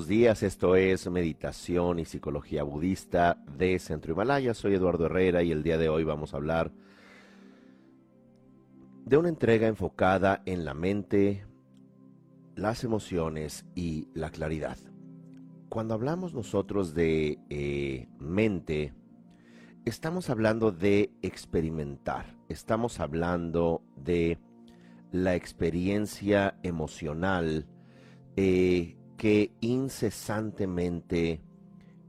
[0.00, 0.42] Buenos días.
[0.42, 4.54] Esto es Meditación y Psicología Budista de Centro Himalaya.
[4.54, 6.72] Soy Eduardo Herrera y el día de hoy vamos a hablar
[9.04, 11.44] de una entrega enfocada en la mente,
[12.56, 14.78] las emociones y la claridad.
[15.68, 18.94] Cuando hablamos nosotros de eh, mente,
[19.84, 24.38] estamos hablando de experimentar, estamos hablando de
[25.12, 27.66] la experiencia emocional
[28.36, 31.42] eh, que incesantemente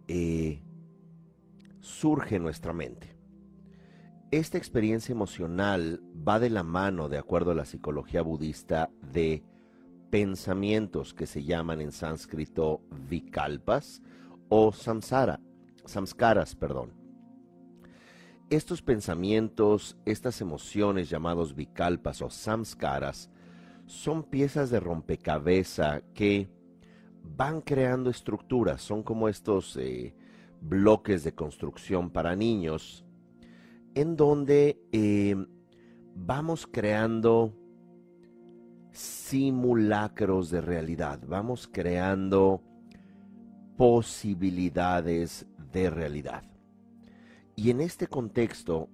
[0.07, 0.63] eh,
[1.81, 3.17] surge en nuestra mente.
[4.31, 9.43] Esta experiencia emocional va de la mano, de acuerdo a la psicología budista, de
[10.09, 14.01] pensamientos que se llaman en sánscrito vikalpas
[14.48, 15.41] o samsara,
[15.84, 16.93] samskaras, perdón.
[18.49, 23.29] Estos pensamientos, estas emociones llamados vikalpas o samskaras,
[23.85, 26.60] son piezas de rompecabezas que
[27.23, 30.13] van creando estructuras, son como estos eh,
[30.61, 33.05] bloques de construcción para niños,
[33.95, 35.35] en donde eh,
[36.15, 37.53] vamos creando
[38.91, 42.61] simulacros de realidad, vamos creando
[43.77, 46.43] posibilidades de realidad.
[47.55, 48.89] Y en este contexto,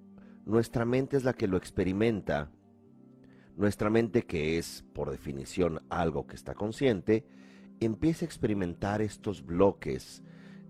[0.46, 2.50] nuestra mente es la que lo experimenta,
[3.56, 7.26] nuestra mente que es, por definición, algo que está consciente,
[7.80, 10.22] empieza a experimentar estos bloques,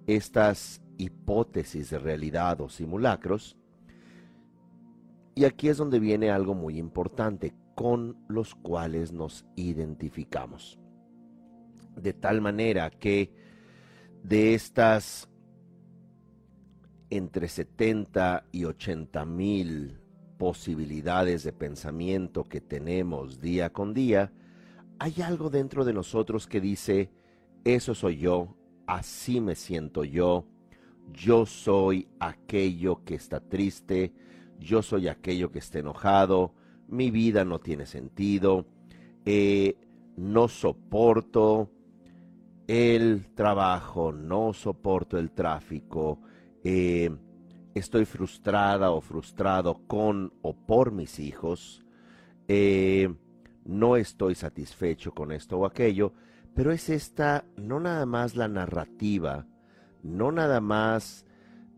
[0.06, 3.56] estas hipótesis de realidad o simulacros.
[5.34, 10.80] Y aquí es donde viene algo muy importante, con los cuales nos identificamos.
[11.96, 13.32] De tal manera que
[14.22, 15.28] de estas
[17.10, 20.00] entre 70 y 80 mil
[20.38, 24.32] posibilidades de pensamiento que tenemos día con día,
[24.98, 27.10] hay algo dentro de nosotros que dice,
[27.64, 30.44] eso soy yo, así me siento yo,
[31.12, 34.12] yo soy aquello que está triste,
[34.59, 36.53] yo soy aquello que está enojado,
[36.88, 38.66] mi vida no tiene sentido,
[39.25, 39.76] eh,
[40.16, 41.70] no soporto
[42.66, 46.20] el trabajo, no soporto el tráfico,
[46.65, 47.10] eh,
[47.75, 51.84] estoy frustrada o frustrado con o por mis hijos,
[52.48, 53.15] eh,
[53.68, 56.14] no estoy satisfecho con esto o aquello,
[56.54, 59.46] pero es esta, no nada más la narrativa,
[60.02, 61.26] no nada más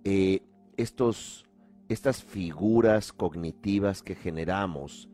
[0.05, 0.43] eh,
[0.77, 1.45] estos,
[1.89, 5.11] estas figuras cognitivas que generamos,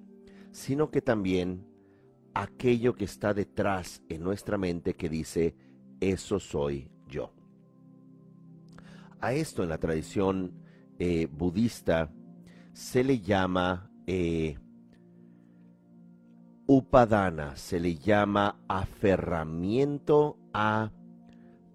[0.53, 1.67] sino que también
[2.35, 5.57] aquello que está detrás en nuestra mente que dice,
[5.99, 7.33] eso soy yo.
[9.19, 10.53] A esto en la tradición
[10.99, 12.13] eh, budista
[12.75, 14.59] se le llama eh,
[16.67, 20.91] upadana, se le llama aferramiento a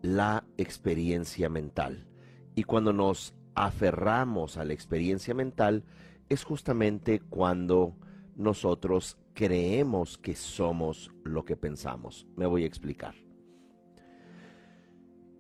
[0.02, 2.08] la experiencia mental.
[2.56, 5.84] Y cuando nos aferramos a la experiencia mental,
[6.30, 7.96] es justamente cuando
[8.36, 12.28] nosotros creemos que somos lo que pensamos.
[12.36, 13.16] Me voy a explicar.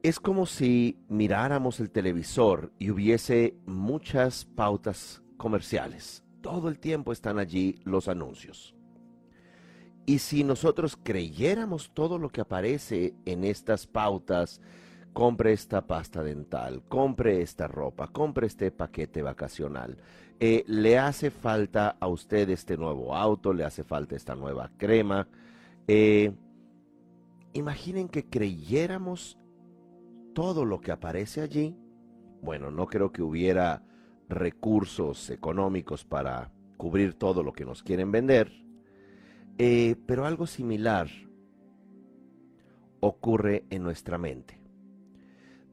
[0.03, 6.23] Es como si miráramos el televisor y hubiese muchas pautas comerciales.
[6.41, 8.75] Todo el tiempo están allí los anuncios.
[10.05, 14.61] Y si nosotros creyéramos todo lo que aparece en estas pautas,
[15.13, 19.97] compre esta pasta dental, compre esta ropa, compre este paquete vacacional,
[20.39, 25.27] eh, le hace falta a usted este nuevo auto, le hace falta esta nueva crema.
[25.87, 26.33] Eh,
[27.53, 29.37] imaginen que creyéramos
[30.33, 31.75] todo lo que aparece allí.
[32.41, 33.83] Bueno, no creo que hubiera
[34.29, 38.60] recursos económicos para cubrir todo lo que nos quieren vender
[39.57, 41.09] eh, pero algo similar
[43.01, 44.59] ocurre en nuestra mente.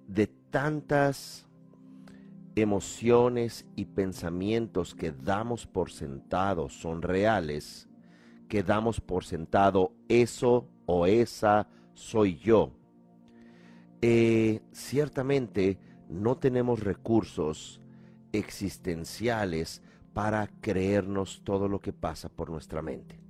[0.06, 1.46] De tantas
[2.56, 7.88] emociones y pensamientos que damos por sentado son reales,
[8.48, 12.72] que damos por sentado eso o esa soy yo.
[14.00, 17.80] Eh, ciertamente no tenemos recursos
[18.32, 19.82] existenciales
[20.14, 23.27] para creernos todo lo que pasa por nuestra mente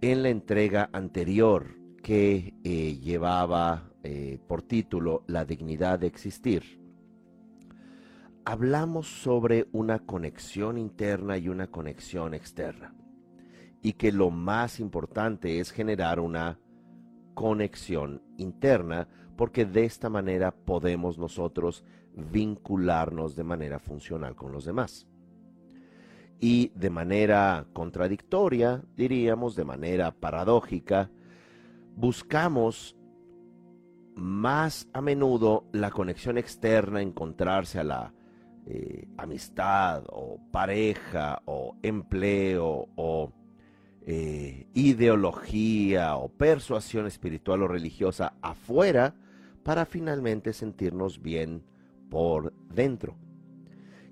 [0.00, 6.80] en la entrega anterior que eh, llevaba eh, por título La dignidad de existir,
[8.44, 12.94] hablamos sobre una conexión interna y una conexión externa.
[13.82, 16.58] Y que lo más importante es generar una
[17.34, 21.84] conexión interna porque de esta manera podemos nosotros
[22.14, 25.06] vincularnos de manera funcional con los demás
[26.40, 31.10] y de manera contradictoria, diríamos, de manera paradójica,
[31.94, 32.96] buscamos
[34.14, 38.14] más a menudo la conexión externa, encontrarse a la
[38.66, 43.32] eh, amistad o pareja o empleo o
[44.06, 49.14] eh, ideología o persuasión espiritual o religiosa afuera
[49.62, 51.64] para finalmente sentirnos bien
[52.08, 53.16] por dentro.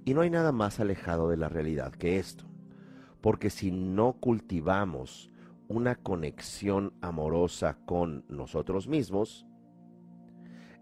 [0.04, 2.44] Y no hay nada más alejado de la realidad que esto,
[3.20, 5.30] porque si no cultivamos
[5.68, 9.46] una conexión amorosa con nosotros mismos,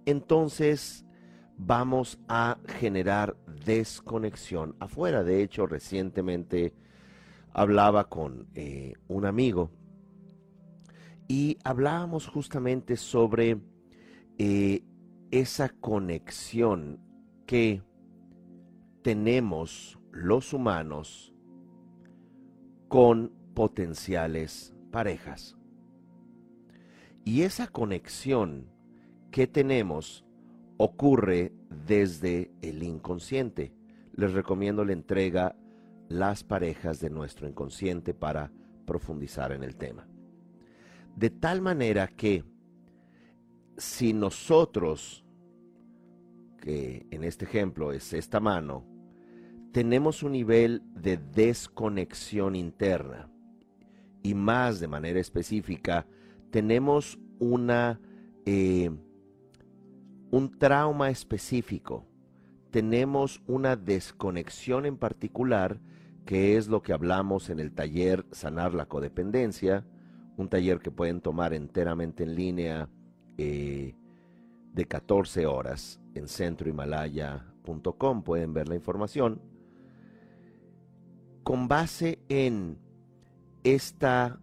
[0.07, 1.05] entonces
[1.57, 5.23] vamos a generar desconexión afuera.
[5.23, 6.75] De hecho, recientemente
[7.53, 9.71] hablaba con eh, un amigo
[11.29, 13.61] y hablábamos justamente sobre
[14.39, 14.85] eh,
[15.31, 17.01] esa conexión
[17.47, 17.83] que
[19.02, 21.34] tenemos los humanos
[22.88, 25.56] con potenciales parejas.
[27.25, 28.66] Y esa conexión
[29.31, 30.25] que tenemos
[30.76, 31.52] ocurre
[31.87, 33.72] desde el inconsciente.
[34.14, 35.56] Les recomiendo la entrega
[36.08, 38.52] Las parejas de nuestro inconsciente para
[38.84, 40.06] profundizar en el tema.
[41.16, 42.44] De tal manera que
[43.78, 45.25] si nosotros,
[46.60, 48.92] que en este ejemplo es esta mano,
[49.73, 53.31] tenemos un nivel de desconexión interna.
[54.23, 56.07] Y más de manera específica,
[56.51, 57.99] tenemos una,
[58.45, 58.91] eh,
[60.31, 62.07] un trauma específico,
[62.71, 65.81] tenemos una desconexión en particular,
[66.25, 69.85] que es lo que hablamos en el taller Sanar la Codependencia,
[70.37, 72.89] un taller que pueden tomar enteramente en línea
[73.39, 73.97] eh,
[74.73, 79.51] de 14 horas en centrohimalaya.com, pueden ver la información
[81.43, 82.79] con base en
[83.65, 84.41] esta,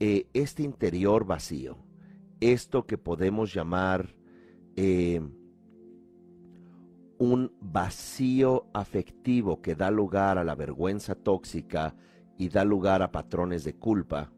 [0.00, 1.78] eh, este interior vacío,
[2.40, 4.14] esto que podemos llamar
[4.76, 5.20] eh,
[7.18, 11.94] un vacío afectivo que da lugar a la vergüenza tóxica
[12.36, 14.30] y da lugar a patrones de culpa,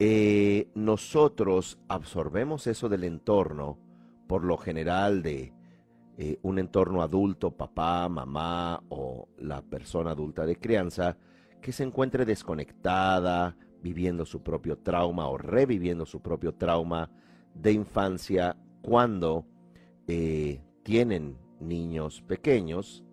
[0.00, 3.78] eh, nosotros absorbemos eso del entorno,
[4.26, 5.52] por lo general de
[6.18, 11.16] eh, un entorno adulto, papá, mamá o la persona adulta de crianza,
[11.60, 17.10] que se encuentre desconectada, viviendo su propio trauma o reviviendo su propio trauma
[17.54, 19.46] de infancia cuando
[20.06, 23.04] eh, tienen niños pequeños,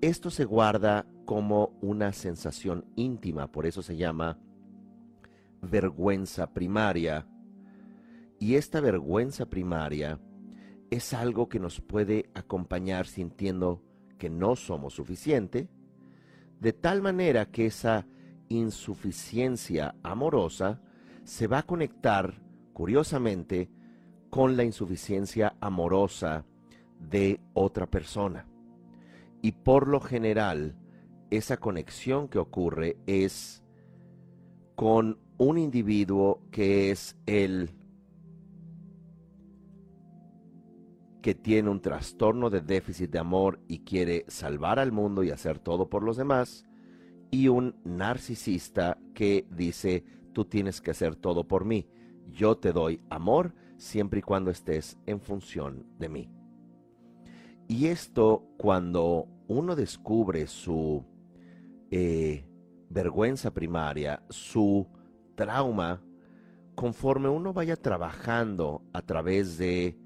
[0.00, 4.38] esto se guarda como una sensación íntima, por eso se llama
[5.60, 7.26] vergüenza primaria.
[8.38, 10.20] Y esta vergüenza primaria
[10.90, 13.82] es algo que nos puede acompañar sintiendo
[14.18, 15.68] que no somos suficiente,
[16.60, 18.06] de tal manera que esa
[18.48, 20.80] insuficiencia amorosa
[21.24, 22.40] se va a conectar,
[22.72, 23.70] curiosamente,
[24.30, 26.44] con la insuficiencia amorosa
[26.98, 28.46] de otra persona.
[29.40, 30.76] Y por lo general,
[31.30, 33.62] esa conexión que ocurre es
[34.74, 37.70] con un individuo que es el
[41.22, 45.58] que tiene un trastorno de déficit de amor y quiere salvar al mundo y hacer
[45.58, 46.64] todo por los demás,
[47.30, 51.88] y un narcisista que dice, tú tienes que hacer todo por mí,
[52.32, 56.30] yo te doy amor siempre y cuando estés en función de mí.
[57.66, 61.04] Y esto cuando uno descubre su
[61.90, 62.44] eh,
[62.88, 64.86] vergüenza primaria, su
[65.34, 66.02] trauma,
[66.74, 69.98] conforme uno vaya trabajando a través de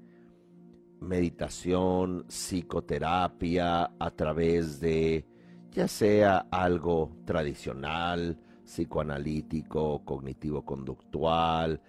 [1.03, 5.25] meditación, psicoterapia, a través de
[5.71, 11.81] ya sea algo tradicional, psicoanalítico, cognitivo-conductual,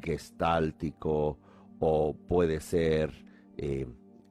[0.00, 1.38] gestáltico,
[1.80, 3.12] o puede ser
[3.56, 3.86] eh,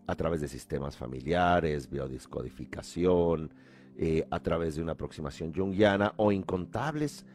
[0.08, 3.54] a través de sistemas familiares, biodiscodificación,
[3.98, 7.26] eh, a través de una aproximación junguiana o incontables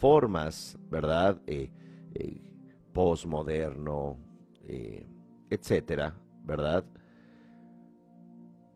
[0.00, 1.40] formas, ¿verdad?
[1.46, 1.70] Eh,
[2.92, 4.18] postmoderno,
[5.50, 6.14] etcétera,
[6.44, 6.84] ¿verdad?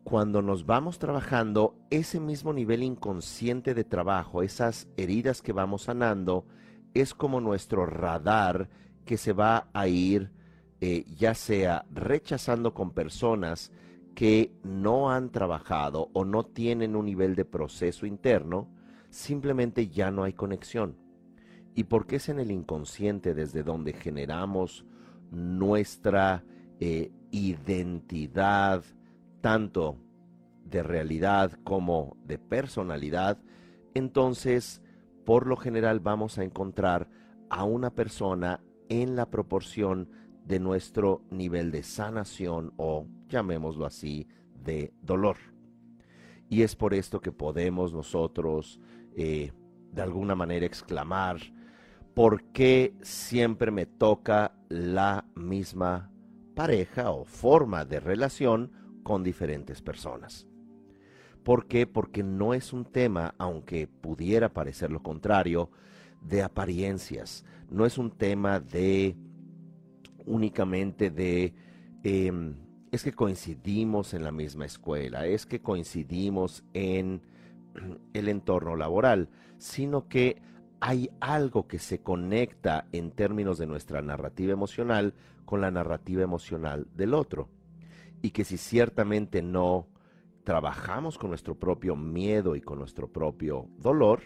[0.03, 6.45] Cuando nos vamos trabajando, ese mismo nivel inconsciente de trabajo, esas heridas que vamos sanando,
[6.93, 8.69] es como nuestro radar
[9.03, 10.31] que se va a ir
[10.81, 13.71] eh, ya sea rechazando con personas
[14.13, 18.67] que no han trabajado o no tienen un nivel de proceso interno,
[19.09, 20.97] simplemente ya no hay conexión.
[21.73, 24.85] ¿Y porque es en el inconsciente desde donde generamos
[25.31, 26.43] nuestra
[27.31, 28.83] identidad,
[29.41, 29.97] tanto
[30.65, 33.37] de realidad como de personalidad,
[33.93, 34.81] entonces
[35.25, 37.09] por lo general vamos a encontrar
[37.49, 40.09] a una persona en la proporción
[40.45, 44.27] de nuestro nivel de sanación o, llamémoslo así,
[44.63, 45.37] de dolor.
[46.49, 48.79] Y es por esto que podemos nosotros
[49.15, 49.51] eh,
[49.91, 51.37] de alguna manera exclamar,
[52.13, 56.11] ¿por qué siempre me toca la misma
[56.55, 58.71] pareja o forma de relación
[59.03, 60.47] con diferentes personas?
[61.43, 61.85] ¿Por qué?
[61.85, 65.69] Porque no es un tema, aunque pudiera parecer lo contrario,
[66.21, 67.45] de apariencias.
[67.69, 69.15] No es un tema de
[70.25, 71.53] únicamente de
[72.03, 72.55] em,
[72.91, 77.21] es que coincidimos en la misma escuela, es que coincidimos en
[78.13, 80.41] el entorno laboral, sino que
[80.79, 85.13] hay algo que se conecta en términos de nuestra narrativa emocional
[85.45, 87.49] con la narrativa emocional del otro.
[88.21, 89.87] Y que si ciertamente no
[90.43, 94.21] trabajamos con nuestro propio miedo y con nuestro propio dolor,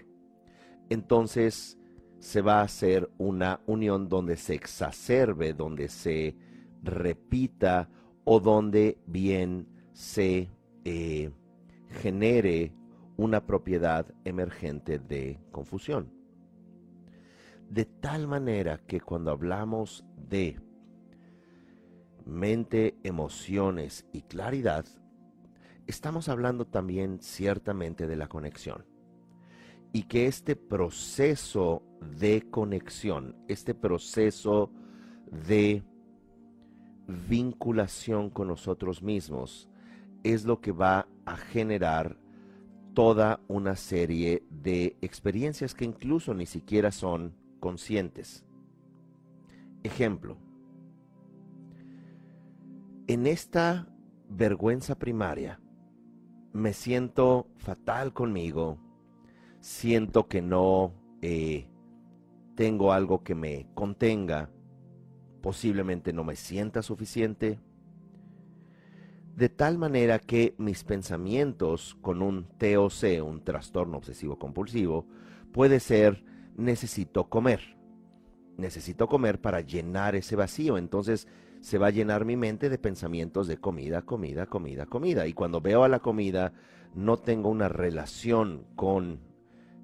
[0.89, 1.77] entonces
[2.19, 6.35] se va a hacer una unión donde se exacerbe, donde se
[6.83, 7.89] repita
[8.25, 10.49] o donde bien se
[10.83, 11.31] eh,
[12.01, 12.73] genere
[13.17, 16.11] una propiedad emergente de confusión.
[17.69, 20.59] De tal manera que cuando hablamos de
[22.29, 24.85] mente, emociones y claridad,
[25.87, 28.85] estamos hablando también ciertamente de la conexión.
[29.91, 31.83] Y que este proceso
[32.19, 34.71] de conexión, este proceso
[35.31, 35.83] de
[37.07, 39.67] vinculación con nosotros mismos,
[40.23, 42.17] es lo que va a generar
[42.93, 48.45] toda una serie de experiencias que incluso ni siquiera son conscientes.
[49.83, 50.37] Ejemplo,
[53.09, 53.87] en esta
[54.29, 55.59] vergüenza primaria
[56.53, 58.77] me siento fatal conmigo,
[59.61, 61.67] siento que no eh,
[62.53, 64.51] tengo algo que me contenga,
[65.41, 67.59] posiblemente no me sienta suficiente,
[69.35, 75.07] de tal manera que mis pensamientos con un TOC, un trastorno obsesivo compulsivo,
[75.51, 76.23] puede ser
[76.55, 77.75] necesito comer.
[78.55, 80.77] Necesito comer para llenar ese vacío.
[80.77, 81.27] Entonces
[81.61, 85.27] se va a llenar mi mente de pensamientos de comida, comida, comida, comida.
[85.27, 86.53] Y cuando veo a la comida,
[86.95, 89.19] no tengo una relación con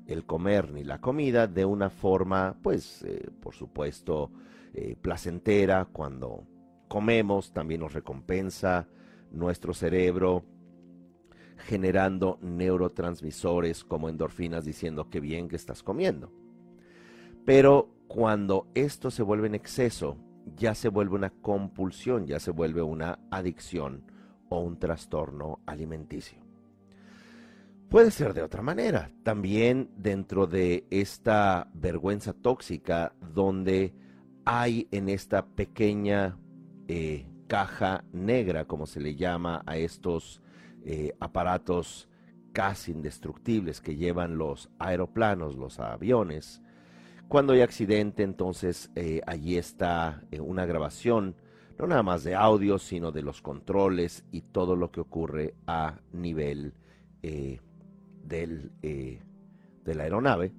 [0.08, 4.32] el comer ni la comida de una forma, pues, eh, por supuesto,
[4.74, 5.86] eh, placentera.
[5.86, 6.46] Cuando
[6.88, 8.88] comemos también nos recompensa
[9.32, 10.44] nuestro cerebro
[11.58, 16.32] generando neurotransmisores como endorfinas diciendo que bien que estás comiendo.
[17.46, 20.17] Pero cuando esto se vuelve en exceso,
[20.56, 24.04] ya se vuelve una compulsión, ya se vuelve una adicción
[24.50, 26.40] o un trastorno alimenticio.
[27.90, 33.94] Puede ser de otra manera, también dentro de esta vergüenza tóxica donde
[34.44, 36.38] hay en esta pequeña
[36.88, 40.42] eh, caja negra, como se le llama a estos
[40.84, 42.10] eh, aparatos
[42.54, 46.62] casi indestructibles que llevan los aeroplanos, los aviones.
[47.27, 51.36] Cuando hay accidente, entonces eh, allí está eh, una grabación,
[51.77, 56.00] no nada más de audio, sino de los controles y todo lo que ocurre a
[56.13, 56.74] nivel
[58.24, 60.53] del, de la aeronave.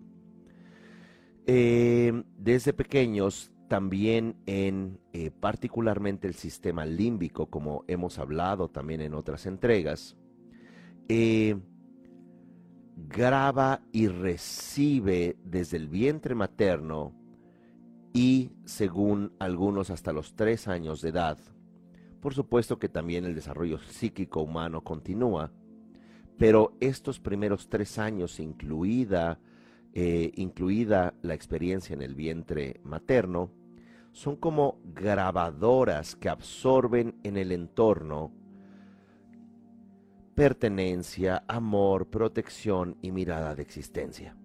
[1.47, 9.47] desde pequeños también en eh, particularmente el sistema límbico, como hemos hablado también en otras
[9.47, 10.17] entregas,
[11.09, 11.57] eh,
[12.97, 17.13] graba y recibe desde el vientre materno
[18.13, 21.39] y según algunos hasta los tres años de edad.
[22.21, 25.53] Por supuesto que también el desarrollo psíquico humano continúa,
[26.39, 29.39] pero estos primeros tres años, incluida
[29.99, 33.51] eh, incluida la experiencia en el vientre materno,
[34.13, 38.31] son como grabadoras que absorben en el entorno
[40.37, 44.37] pertenencia, amor, protección y mirada de existencia.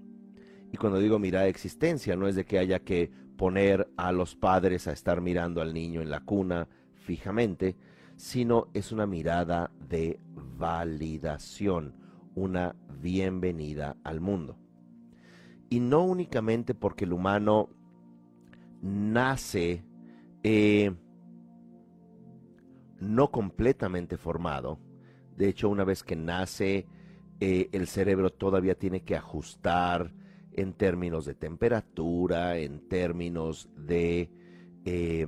[0.71, 4.36] Y cuando digo mirada de existencia, no es de que haya que poner a los
[4.36, 7.75] padres a estar mirando al niño en la cuna fijamente,
[8.15, 10.19] sino es una mirada de
[10.57, 11.93] validación,
[12.33, 14.57] una bienvenida al mundo
[15.71, 17.69] y no únicamente porque el humano
[18.81, 19.86] nace
[20.43, 20.93] eh,
[23.00, 24.79] no completamente formado.
[25.41, 26.86] De hecho, una vez que nace,
[27.39, 30.13] eh, el cerebro todavía tiene que ajustar
[30.53, 34.29] en términos de temperatura, en términos de
[34.86, 35.25] eh,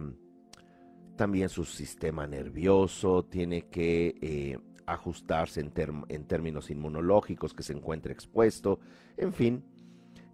[1.15, 5.71] también su sistema nervioso, tiene que ajustarse en,
[6.27, 8.79] términos inmunológicos, que se encuentre expuesto,
[9.17, 9.63] en fin,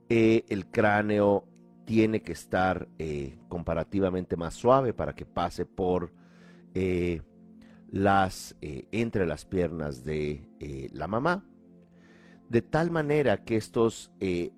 [0.10, 1.46] el cráneo
[1.86, 6.12] tiene que estar eh, comparativamente más suave para que pase por
[6.74, 7.22] eh,
[7.92, 11.44] las entre las piernas de la mamá.
[12.50, 14.12] De tal manera que estos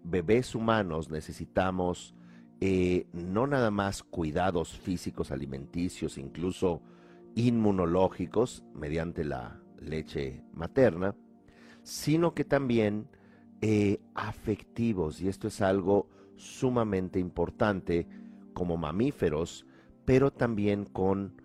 [0.03, 2.15] bebés humanos necesitamos
[3.13, 6.81] no nada más cuidados físicos alimenticios incluso
[7.35, 11.15] inmunológicos mediante la leche materna
[11.83, 13.07] sino que también
[13.61, 18.07] eh, afectivos, y esto es algo sumamente importante
[18.53, 19.65] como mamíferos,
[20.05, 21.41] pero también con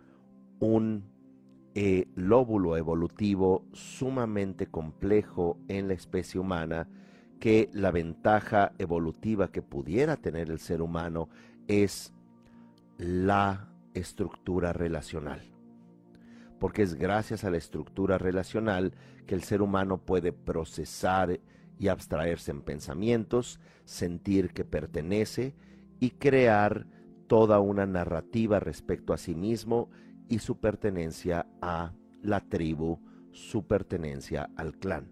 [0.58, 1.04] un
[1.78, 6.88] eh, lóbulo evolutivo sumamente complejo en la especie humana,
[7.38, 11.28] que la ventaja evolutiva que pudiera tener el ser humano
[11.68, 12.14] es
[12.96, 15.42] la estructura relacional.
[16.58, 18.94] Porque es gracias a la estructura relacional
[19.26, 21.40] que el ser humano puede procesar
[21.78, 25.54] y abstraerse en pensamientos, sentir que pertenece
[26.00, 26.86] y crear
[27.26, 29.90] toda una narrativa respecto a sí mismo
[30.28, 31.92] y su pertenencia a
[32.22, 32.98] la tribu,
[33.32, 35.10] su pertenencia al clan.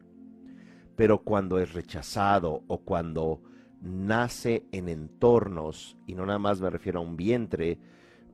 [0.97, 3.43] Pero cuando es rechazado o cuando
[3.81, 7.79] nace en entornos, y no nada más me refiero a un vientre,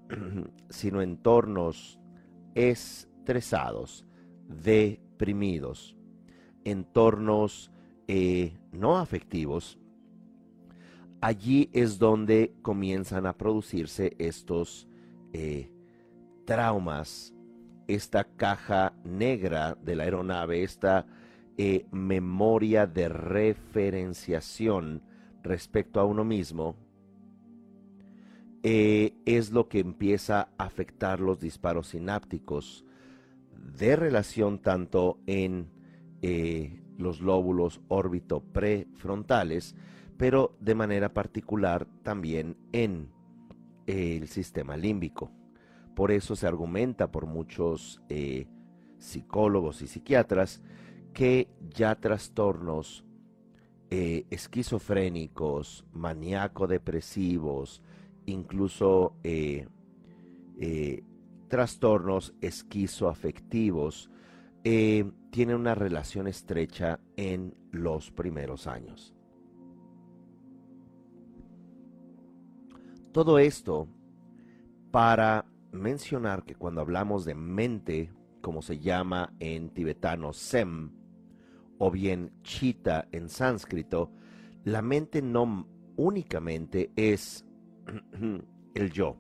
[0.69, 1.99] sino entornos
[2.55, 4.07] estresados,
[4.49, 5.97] deprimidos,
[6.65, 7.73] entornos
[8.07, 9.79] eh, no afectivos,
[11.21, 14.89] allí es donde comienzan a producirse estos
[15.33, 15.71] eh,
[16.51, 17.33] traumas,
[17.87, 21.07] esta caja negra de la aeronave, esta
[21.57, 25.01] eh, memoria de referenciación
[25.45, 26.75] respecto a uno mismo,
[28.65, 32.85] es lo que empieza a afectar los disparos sinápticos
[33.55, 35.71] de relación tanto en
[36.99, 39.77] los lóbulos órbito prefrontales,
[40.17, 43.09] pero de manera particular también en
[43.87, 45.31] el sistema límbico.
[46.01, 48.47] Por eso se argumenta por muchos eh,
[48.97, 50.63] psicólogos y psiquiatras
[51.13, 53.05] que ya trastornos
[53.91, 57.83] eh, esquizofrénicos, maníaco-depresivos,
[58.25, 59.69] incluso eh,
[61.49, 64.09] trastornos esquizoafectivos,
[64.65, 69.15] eh, tiene una relación estrecha en los primeros años.
[73.13, 73.87] Todo esto
[74.91, 80.93] para mencionar que cuando hablamos de mente, como se llama en tibetano Sem,
[81.79, 84.13] o bien Chita en sánscrito,
[84.65, 87.45] la mente no únicamente es
[88.75, 89.17] el yo.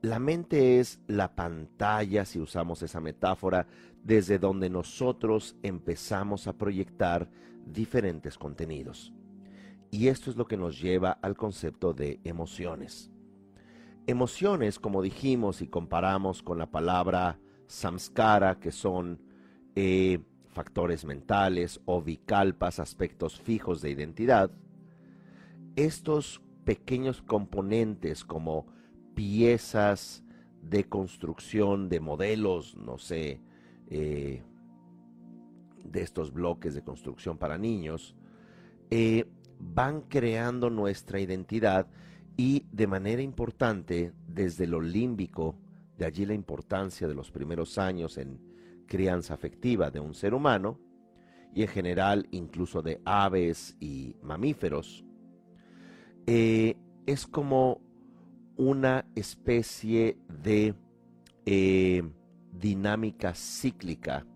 [0.00, 3.66] La mente es la pantalla, si usamos esa metáfora,
[4.04, 7.28] desde donde nosotros empezamos a proyectar
[7.66, 9.12] diferentes contenidos.
[9.90, 13.10] Y esto es lo que nos lleva al concepto de emociones.
[14.08, 19.20] Emociones, como dijimos y comparamos con la palabra samskara, que son
[19.76, 24.50] eh, factores mentales o vikalpas, aspectos fijos de identidad,
[25.76, 28.66] estos pequeños componentes como
[29.14, 30.24] piezas
[30.62, 33.42] de construcción de modelos, no sé,
[33.90, 34.42] eh,
[35.84, 38.16] de estos bloques de construcción para niños,
[38.88, 39.26] eh,
[39.58, 41.88] van creando nuestra identidad
[42.38, 45.56] y de manera importante desde lo límbico,
[45.98, 48.40] de allí la importancia de los primeros años en
[48.86, 50.78] crianza afectiva de un ser humano
[51.52, 55.04] y en general incluso de aves y mamíferos,
[56.26, 57.80] eh, es como
[58.56, 60.74] una especie de
[62.52, 64.26] dinámica cíclica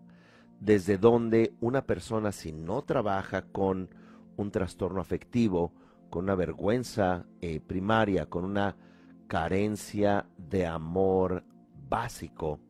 [0.59, 3.91] desde donde una persona si no trabaja con
[4.37, 5.73] un trastorno afectivo,
[6.13, 8.77] con una vergüenza eh, primaria, con una
[9.29, 11.43] carencia de amor
[11.89, 12.61] básico,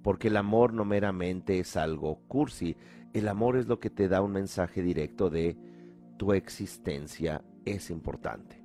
[0.00, 2.76] porque el amor no meramente es algo cursi,
[3.12, 5.58] el amor es lo que te da un mensaje directo de
[6.16, 8.62] tu existencia es importante.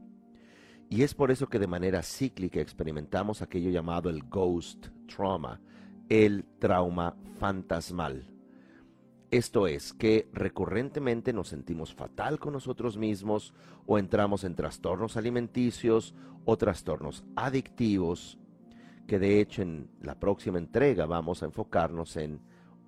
[0.92, 5.60] Y es por eso que de manera cíclica experimentamos aquello llamado el ghost trauma,
[6.08, 8.33] el trauma fantasmal.
[9.34, 13.52] Esto es que recurrentemente nos sentimos fatal con nosotros mismos
[13.88, 16.14] o entramos en trastornos alimenticios
[16.46, 18.38] o trastornos adictivos,
[19.08, 22.42] que de hecho en la próxima entrega vamos a enfocarnos en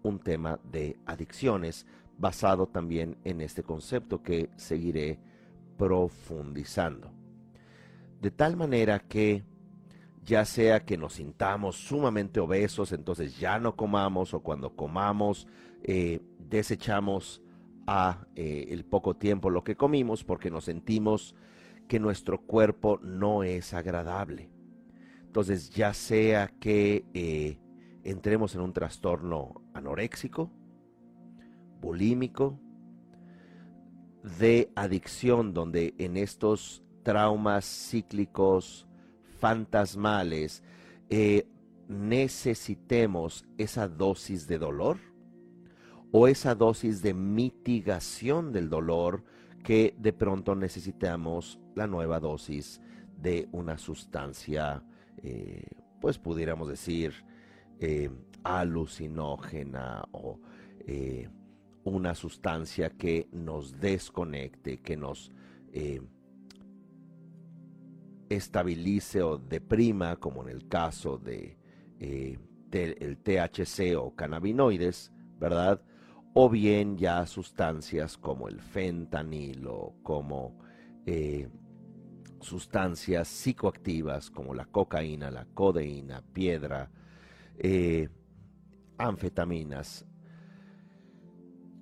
[0.03, 1.87] un tema de adicciones
[2.19, 5.17] basado también en este concepto que seguiré
[5.79, 7.09] profundizando.
[8.21, 9.43] De tal manera que
[10.23, 15.47] ya sea que nos sintamos sumamente obesos, entonces ya no comamos o cuando comamos
[15.83, 17.41] eh, desechamos
[17.87, 21.35] a eh, el poco tiempo lo que comimos porque nos sentimos
[21.87, 24.49] que nuestro cuerpo no es agradable.
[25.25, 27.59] Entonces, ya sea que eh,
[28.03, 30.51] entremos en un trastorno anoréxico,
[31.81, 32.59] bulímico,
[34.39, 38.87] de adicción, donde en estos traumas cíclicos,
[39.39, 40.63] fantasmales,
[41.09, 41.47] eh,
[41.87, 44.97] necesitemos esa dosis de dolor
[46.17, 49.21] o esa dosis de mitigación del dolor
[49.65, 52.79] que de pronto necesitamos la nueva dosis
[53.21, 54.81] de una sustancia,
[55.17, 55.67] eh,
[55.99, 57.25] pues pudiéramos decir,
[57.81, 58.09] eh,
[58.45, 60.39] alucinógena o
[60.87, 61.27] eh,
[61.83, 65.33] una sustancia que nos desconecte, que nos
[68.29, 71.57] estabilice o deprima, como en el caso de
[71.99, 75.81] el THC o cannabinoides, ¿verdad?
[76.37, 80.59] O bien ya sustancias como el fentanilo, como
[81.05, 81.47] eh,
[82.41, 86.91] sustancias psicoactivas como la cocaína, la codeína, piedra,
[87.57, 88.09] eh,
[88.97, 90.05] anfetaminas.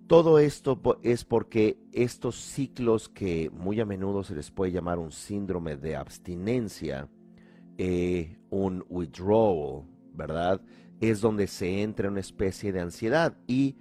[0.06, 5.12] Todo esto es porque estos ciclos que muy a menudo se les puede llamar un
[5.12, 7.10] síndrome de abstinencia,
[7.80, 10.62] eh, un withdrawal, ¿verdad?
[11.02, 13.78] Es donde se entra en una especie de ansiedad y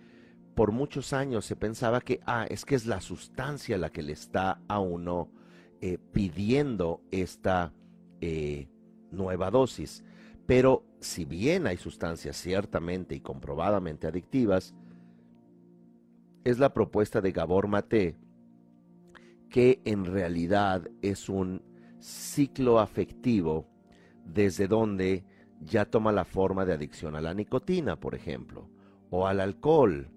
[0.55, 4.13] por muchos años se pensaba que, ah, es que es la sustancia la que le
[4.13, 5.31] está a uno
[5.81, 7.73] eh, pidiendo esta
[8.21, 8.69] eh,
[9.11, 10.05] nueva dosis.
[10.47, 14.75] Pero si bien hay sustancias ciertamente y comprobadamente adictivas,
[16.45, 18.17] es la propuesta de Gabor Mate
[19.49, 21.63] que en realidad es un
[21.99, 23.69] ciclo afectivo
[24.25, 25.25] desde donde
[25.61, 28.69] ya toma la forma de adicción a la nicotina, por ejemplo,
[29.11, 30.11] o al alcohol,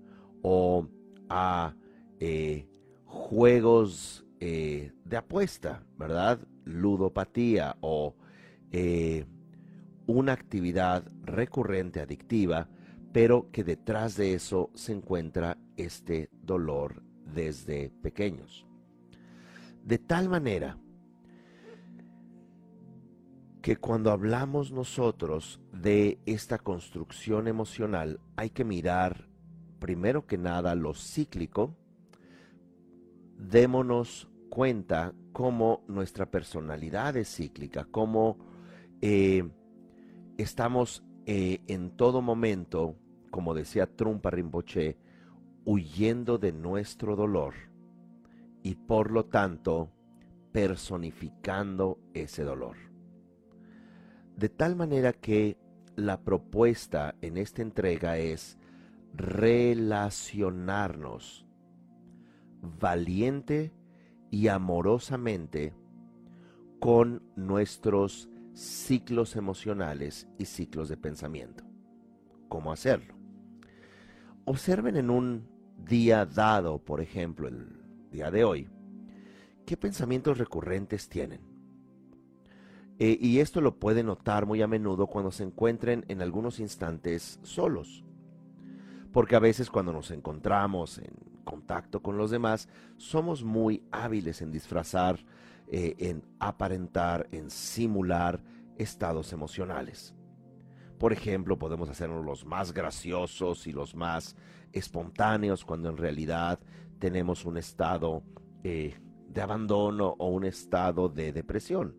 [0.47, 0.87] o
[1.27, 1.73] a
[2.19, 2.67] eh,
[3.05, 6.39] juegos eh, de apuesta, ¿verdad?
[6.65, 8.15] Ludopatía o
[8.71, 9.25] eh,
[10.05, 12.69] una actividad recurrente adictiva,
[13.11, 17.01] pero que detrás de eso se encuentra este dolor
[17.33, 18.67] desde pequeños.
[19.83, 20.77] De tal manera
[23.63, 29.27] que cuando hablamos nosotros de esta construcción emocional hay que mirar
[29.79, 31.75] primero que nada lo cíclico,
[33.37, 38.37] démonos cuenta cómo nuestra personalidad es cíclica, cómo
[39.01, 39.49] eh,
[40.37, 42.95] estamos eh, en todo momento,
[43.31, 44.97] como decía Trumpa Rinpoche,
[45.65, 47.53] huyendo de nuestro dolor
[48.63, 49.91] y por lo tanto
[50.51, 52.77] personificando ese dolor.
[54.37, 55.57] De tal manera que
[55.95, 58.57] la propuesta en esta entrega es
[59.15, 61.45] relacionarnos
[62.61, 63.73] valiente
[64.29, 65.73] y amorosamente
[66.79, 71.63] con nuestros ciclos emocionales y ciclos de pensamiento.
[72.49, 73.15] ¿Cómo hacerlo?
[74.45, 75.47] Observen en un
[75.77, 78.69] día dado, por ejemplo, el día de hoy,
[79.65, 81.41] qué pensamientos recurrentes tienen.
[82.97, 87.39] Eh, y esto lo pueden notar muy a menudo cuando se encuentren en algunos instantes
[87.43, 88.04] solos
[89.15, 91.13] porque a veces cuando nos encontramos en
[91.45, 95.25] contacto con los demás, somos muy hábiles en disfrazar,
[95.69, 98.43] eh, en aparentar, en simular
[98.77, 100.13] estados emocionales.
[100.99, 104.35] Por ejemplo, podemos hacernos los más graciosos y los más
[104.73, 106.59] espontáneos cuando en realidad
[106.99, 108.21] tenemos un estado
[108.65, 108.95] eh,
[109.29, 111.95] de abandono o un estado de depresión.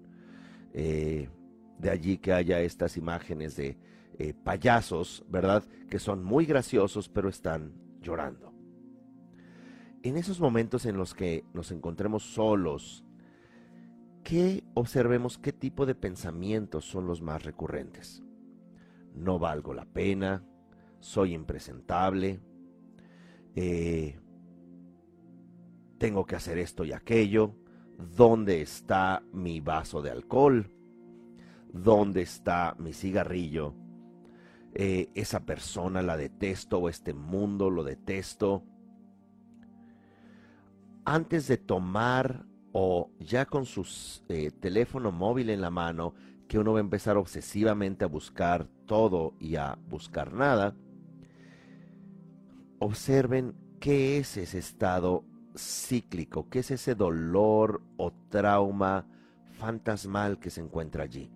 [0.74, 1.30] Eh,
[1.78, 3.78] de allí que haya estas imágenes de
[4.18, 5.64] eh, payasos, ¿verdad?
[5.90, 8.52] Que son muy graciosos, pero están llorando.
[10.02, 13.04] En esos momentos en los que nos encontremos solos,
[14.22, 18.22] que observemos qué tipo de pensamientos son los más recurrentes.
[19.14, 20.44] No valgo la pena,
[21.00, 22.40] soy impresentable,
[23.54, 24.18] eh,
[25.98, 27.54] tengo que hacer esto y aquello,
[28.16, 30.70] ¿dónde está mi vaso de alcohol?
[31.72, 33.74] ¿Dónde está mi cigarrillo?
[34.78, 38.62] Eh, esa persona la detesto o este mundo lo detesto.
[41.06, 43.86] Antes de tomar o ya con su
[44.28, 46.12] eh, teléfono móvil en la mano,
[46.46, 50.76] que uno va a empezar obsesivamente a buscar todo y a buscar nada,
[52.78, 55.24] observen qué es ese estado
[55.56, 59.06] cíclico, qué es ese dolor o trauma
[59.52, 61.30] fantasmal que se encuentra allí.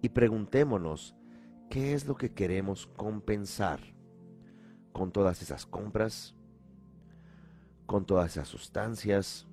[0.00, 1.14] Y preguntémonos,
[1.74, 3.80] ¿Qué es lo que queremos compensar
[4.92, 6.36] con todas esas compras,
[7.84, 9.48] con todas esas sustancias,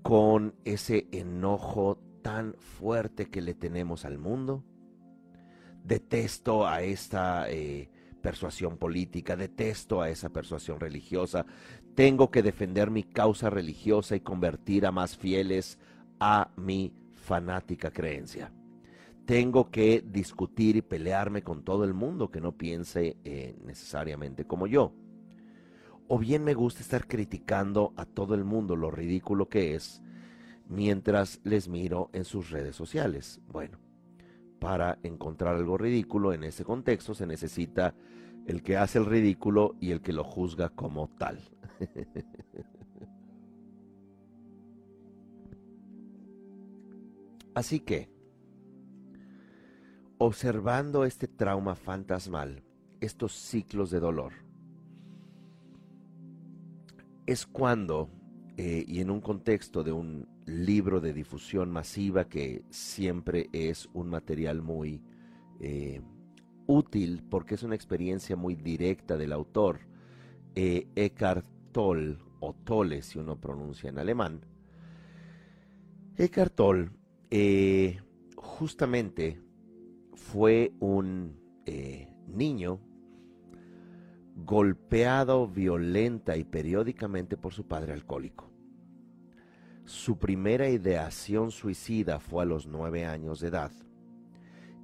[0.00, 4.64] con ese enojo tan fuerte que le tenemos al mundo.
[5.84, 7.90] Detesto a esta eh,
[8.22, 11.44] persuasión política, detesto a esa persuasión religiosa.
[11.96, 15.78] Tengo que defender mi causa religiosa y convertir a más fieles
[16.18, 18.50] a mi fanática creencia.
[19.28, 24.66] Tengo que discutir y pelearme con todo el mundo que no piense eh, necesariamente como
[24.66, 24.94] yo.
[26.06, 30.00] O bien me gusta estar criticando a todo el mundo lo ridículo que es
[30.66, 33.42] mientras les miro en sus redes sociales.
[33.48, 33.78] Bueno,
[34.60, 37.94] para encontrar algo ridículo en ese contexto se necesita
[38.46, 41.38] el que hace el ridículo y el que lo juzga como tal.
[47.54, 48.16] Así que,
[50.18, 52.62] observando este trauma fantasmal,
[53.00, 54.32] estos ciclos de dolor,
[57.26, 58.10] es cuando,
[58.56, 64.08] eh, y en un contexto de un libro de difusión masiva que siempre es un
[64.08, 65.02] material muy
[65.60, 66.00] eh,
[66.66, 69.80] útil porque es una experiencia muy directa del autor,
[70.54, 74.40] eh, Eckhart Tolle, o Tolle si uno pronuncia en alemán,
[76.16, 76.90] Eckhart Tolle
[77.30, 78.00] eh,
[78.36, 79.40] justamente
[80.18, 82.80] fue un eh, niño
[84.44, 88.50] golpeado violenta y periódicamente por su padre alcohólico.
[89.84, 93.72] Su primera ideación suicida fue a los nueve años de edad.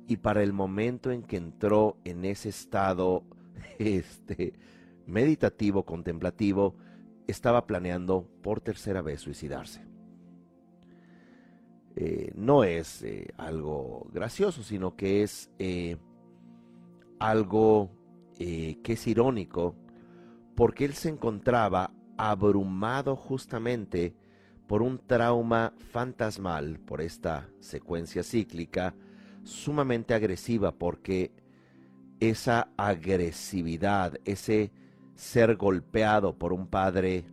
[0.07, 3.25] Y para el momento en que entró en ese estado
[3.79, 4.55] este,
[5.07, 6.75] meditativo, contemplativo,
[7.27, 9.94] estaba planeando por tercera vez suicidarse.
[11.97, 15.97] Eh, no es eh, algo gracioso, sino que es eh,
[17.21, 17.91] algo
[18.37, 19.77] que es irónico,
[20.57, 24.17] porque él se encontraba abrumado justamente
[24.67, 28.97] por un trauma fantasmal, por esta secuencia cíclica,
[29.45, 31.31] sumamente agresiva, porque
[32.19, 34.73] esa agresividad, ese
[35.15, 37.25] ser golpeado por un padre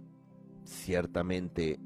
[0.66, 1.80] ciertamente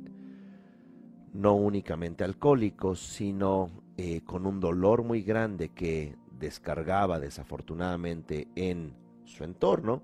[1.35, 8.93] no únicamente alcohólicos, sino eh, con un dolor muy grande que descargaba desafortunadamente en
[9.25, 10.01] su entorno,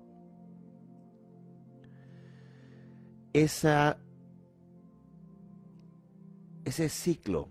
[3.32, 3.98] esa,
[6.66, 7.48] ese ciclo,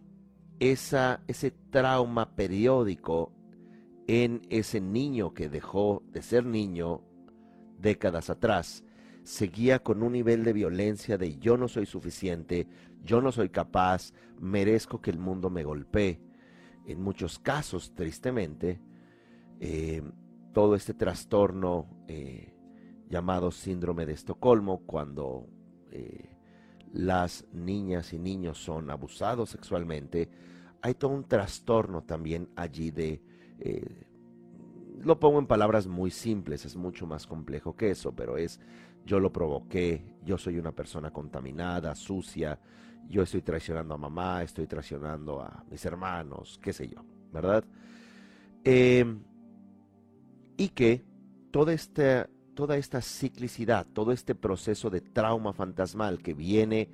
[0.59, 3.31] esa, ese trauma periódico
[4.05, 7.01] en ese niño que dejó de ser niño
[7.79, 8.83] décadas atrás,
[9.23, 12.67] seguía con un nivel de violencia de yo no soy suficiente,
[13.03, 16.21] yo no soy capaz, merezco que el mundo me golpee.
[16.85, 18.81] En muchos casos, tristemente,
[19.59, 20.01] eh,
[20.53, 22.53] todo este trastorno eh,
[23.09, 25.47] llamado síndrome de Estocolmo, cuando
[25.91, 26.37] eh,
[26.91, 30.29] las niñas y niños son abusados sexualmente,
[30.81, 33.21] hay todo un trastorno también allí de
[35.03, 38.59] lo pongo en palabras muy simples, es mucho más complejo que eso, pero es
[39.05, 42.59] yo lo provoqué, yo soy una persona contaminada, sucia,
[43.09, 47.63] yo estoy traicionando a mamá, estoy traicionando a mis hermanos, qué sé yo, ¿verdad?
[48.63, 49.23] Em,
[50.57, 51.03] y que
[51.51, 56.89] toda esta, toda esta ciclicidad, todo este proceso de trauma fantasmal que viene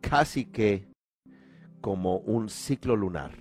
[0.00, 0.88] casi que
[1.80, 3.32] como un ciclo lunar,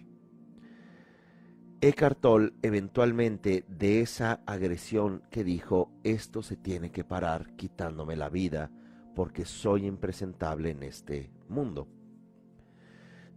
[1.84, 2.24] Eckhart
[2.62, 8.70] eventualmente de esa agresión que dijo, esto se tiene que parar quitándome la vida
[9.16, 11.88] porque soy impresentable en este mundo.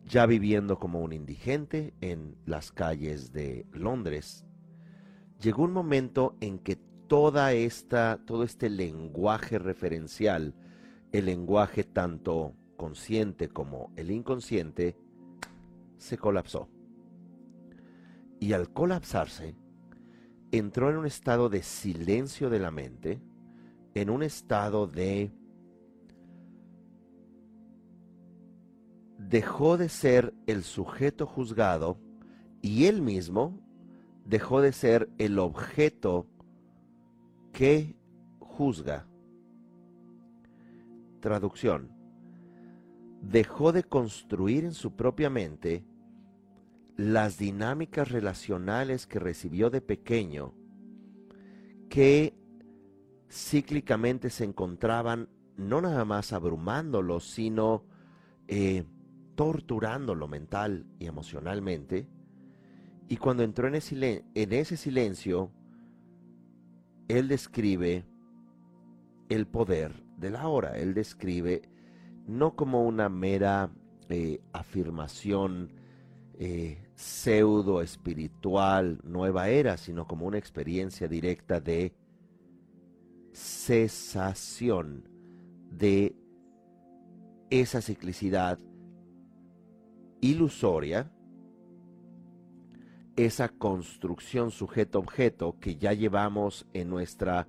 [0.07, 4.45] Ya viviendo como un indigente en las calles de Londres,
[5.41, 10.55] llegó un momento en que toda esta, todo este lenguaje referencial,
[11.13, 14.99] el lenguaje tanto consciente como el inconsciente,
[15.97, 16.69] se colapsó
[18.45, 19.57] y al colapsarse,
[20.53, 23.23] entró en un estado de silencio de la mente,
[23.95, 25.33] en un estado de...
[29.17, 31.97] dejó de ser el sujeto juzgado
[32.61, 33.59] y él mismo
[34.27, 36.27] dejó de ser el objeto
[37.51, 37.97] que
[38.41, 39.07] juzga.
[41.21, 41.91] Traducción.
[43.23, 45.83] Dejó de construir en su propia mente
[46.97, 50.55] las dinámicas relacionales que recibió de pequeño,
[51.89, 52.35] que
[53.31, 57.85] cíclicamente se encontraban no nada más abrumándolo, sino
[58.49, 58.85] eh,
[59.35, 62.09] torturándolo mental y emocionalmente.
[63.09, 65.51] Y cuando entró en ese, en ese silencio,
[67.09, 68.05] él describe
[69.29, 70.79] el poder de la hora.
[70.79, 71.63] Él describe
[72.27, 73.71] no como una mera
[74.09, 75.73] eh, afirmación
[76.39, 81.95] eh, pseudo espiritual, nueva era, sino como una experiencia directa de
[83.33, 85.09] cesación
[85.71, 86.17] de
[87.51, 88.59] esa ciclicidad
[90.21, 91.11] ilusoria,
[93.17, 97.47] esa construcción sujeto-objeto que ya llevamos en nuestra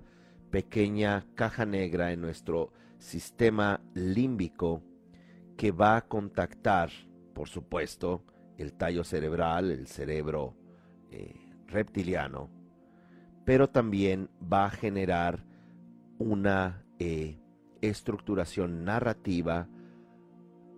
[0.50, 4.82] pequeña caja negra, en nuestro sistema límbico,
[5.56, 6.90] que va a contactar,
[7.34, 8.22] por supuesto,
[8.58, 10.54] el tallo cerebral, el cerebro
[11.10, 11.34] eh,
[11.66, 12.50] reptiliano,
[13.44, 15.44] pero también va a generar
[16.18, 17.38] una eh,
[17.80, 19.68] estructuración narrativa,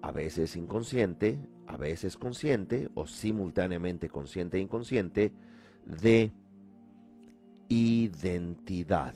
[0.02, 5.32] a veces inconsciente, a veces consciente o simultáneamente consciente e inconsciente,
[5.84, 6.32] de
[7.68, 9.14] identidad,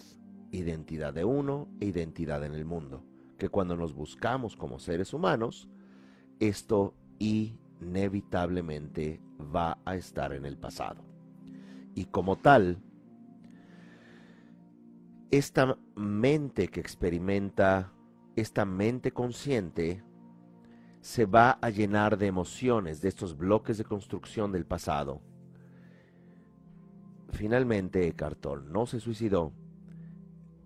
[0.51, 3.05] identidad de uno e identidad en el mundo,
[3.39, 5.69] que cuando nos buscamos como seres humanos,
[6.41, 6.95] esto
[7.83, 9.21] inevitablemente
[9.55, 11.05] va a estar en el pasado.
[11.95, 12.79] Y como tal,
[15.31, 17.93] esta mente que experimenta,
[18.37, 20.03] esta mente consciente,
[21.01, 25.21] se va a llenar de emociones, de estos bloques de construcción del pasado.
[27.31, 29.53] Finalmente, Cartol no se suicidó.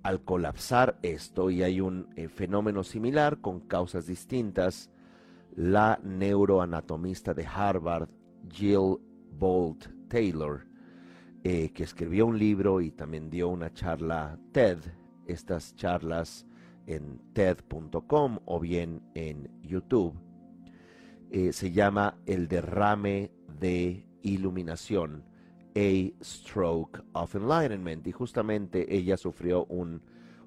[0.02, 4.90] Al colapsar esto, y hay un eh, fenómeno similar con causas distintas,
[5.56, 8.08] la neuroanatomista de Harvard,
[8.50, 8.98] Jill
[9.32, 10.66] Bolt Taylor,
[11.42, 14.78] eh, que escribió un libro y también dio una charla TED,
[15.26, 16.46] estas charlas
[16.86, 20.14] en TED.com o bien en YouTube,
[21.30, 25.24] eh, se llama El derrame de iluminación,
[25.74, 30.02] A Stroke of Enlightenment, y justamente ella sufrió un,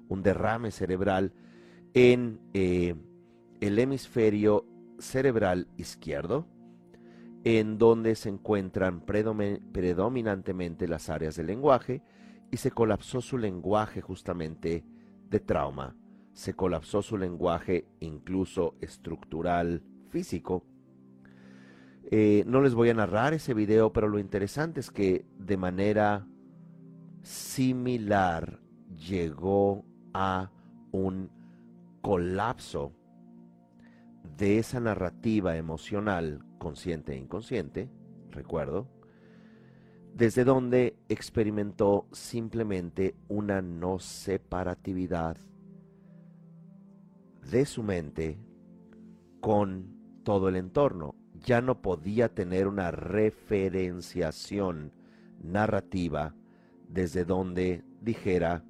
[0.08, 1.32] derrame cerebral
[1.94, 2.94] en eh,
[3.60, 4.69] el hemisferio
[5.00, 6.46] cerebral izquierdo,
[7.44, 12.02] en donde se encuentran predominantemente las áreas del lenguaje,
[12.50, 14.84] y se colapsó su lenguaje justamente
[15.28, 15.96] de trauma,
[16.32, 20.64] se colapsó su lenguaje incluso estructural físico.
[22.10, 26.26] Eh, no les voy a narrar ese video, pero lo interesante es que de manera
[27.22, 28.60] similar
[28.96, 30.50] llegó a
[30.90, 31.30] un
[32.00, 32.92] colapso
[34.40, 37.90] de esa narrativa emocional, consciente e inconsciente,
[38.30, 38.88] recuerdo,
[40.14, 45.36] desde donde experimentó simplemente una no separatividad
[47.50, 48.40] de su mente
[49.40, 51.14] con todo el entorno.
[51.34, 54.94] Ya no podía tener una referenciación
[55.42, 56.34] narrativa
[56.88, 58.64] desde donde dijera,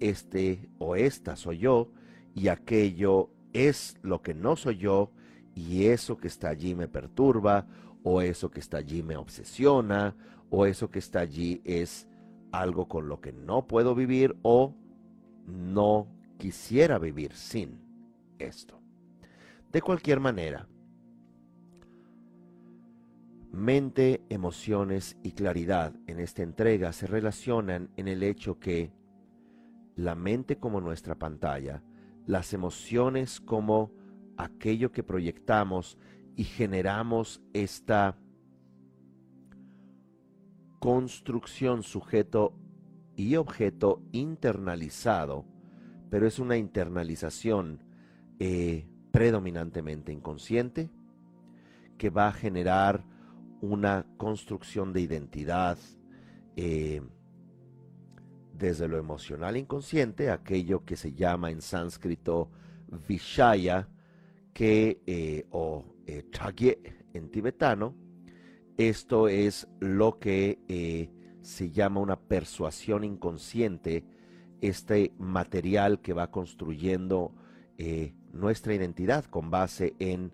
[0.00, 1.90] este o esta soy yo
[2.34, 5.10] y aquello es lo que no soy yo
[5.54, 7.66] y eso que está allí me perturba
[8.02, 10.14] o eso que está allí me obsesiona
[10.50, 12.06] o eso que está allí es
[12.52, 14.74] algo con lo que no puedo vivir o
[15.46, 17.80] no quisiera vivir sin
[18.38, 18.80] esto.
[19.72, 20.68] De cualquier manera,
[23.50, 28.92] mente, emociones y claridad en esta entrega se relacionan en el hecho que
[29.96, 31.82] la mente como nuestra pantalla,
[32.26, 33.92] las emociones como
[34.36, 35.98] aquello que proyectamos
[36.36, 38.18] y generamos esta
[40.80, 42.58] construcción sujeto
[43.16, 45.46] y objeto internalizado,
[46.10, 47.80] pero es una internalización
[48.38, 50.90] eh, predominantemente inconsciente
[51.96, 53.04] que va a generar
[53.60, 55.78] una construcción de identidad
[56.56, 57.00] eh,
[58.56, 62.50] desde lo emocional inconsciente, aquello que se llama en sánscrito
[63.08, 63.88] Vishaya,
[64.52, 66.24] que, eh, o eh,
[67.12, 67.94] en tibetano,
[68.76, 71.10] esto es lo que eh,
[71.42, 74.04] se llama una persuasión inconsciente,
[74.60, 77.34] este material que va construyendo
[77.78, 80.32] eh, nuestra identidad con base en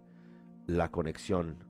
[0.66, 1.64] la conexión,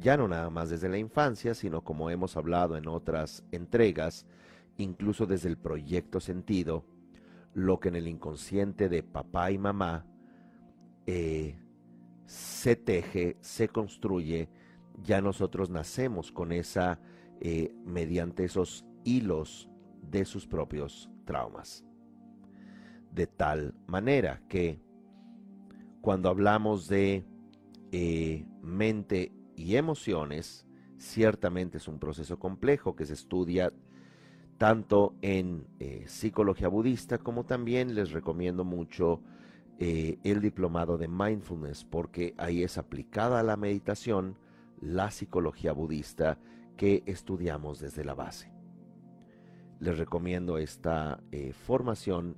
[0.00, 4.26] ya no nada más desde la infancia, sino como hemos hablado en otras entregas,
[4.78, 6.84] incluso desde el proyecto sentido,
[7.54, 10.06] lo que en el inconsciente de papá y mamá
[11.06, 11.58] eh,
[12.26, 14.48] se teje, se construye,
[15.02, 17.00] ya nosotros nacemos con esa,
[17.40, 19.68] eh, mediante esos hilos
[20.10, 21.84] de sus propios traumas.
[23.10, 24.80] De tal manera que
[26.00, 27.24] cuando hablamos de
[27.92, 30.66] eh, mente y emociones,
[30.96, 33.72] ciertamente es un proceso complejo que se estudia
[34.62, 35.66] tanto en
[36.06, 39.20] psicología budista como también les recomiendo mucho
[39.80, 44.38] eh, el diplomado de mindfulness porque ahí es aplicada la meditación,
[44.80, 46.38] la psicología budista
[46.76, 48.52] que estudiamos desde la base.
[49.80, 52.36] Les recomiendo esta eh, formación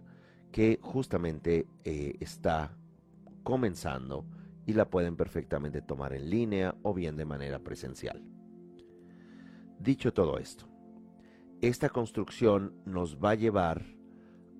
[0.50, 2.74] que justamente eh, está
[3.42, 4.24] comenzando
[4.64, 8.24] y la pueden perfectamente tomar en línea o bien de manera presencial.
[9.78, 10.73] Dicho todo esto,
[11.60, 13.84] esta construcción nos va a llevar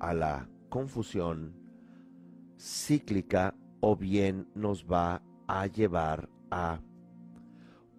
[0.01, 1.55] a la confusión
[2.59, 6.81] cíclica o bien nos va a llevar a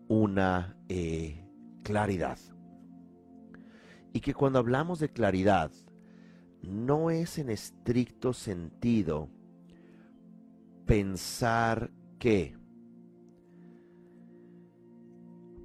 [0.08, 1.48] una eh,
[1.84, 2.40] claridad.
[4.14, 5.72] Y que cuando hablamos de claridad,
[6.62, 9.30] no es en estricto sentido
[10.86, 12.56] pensar que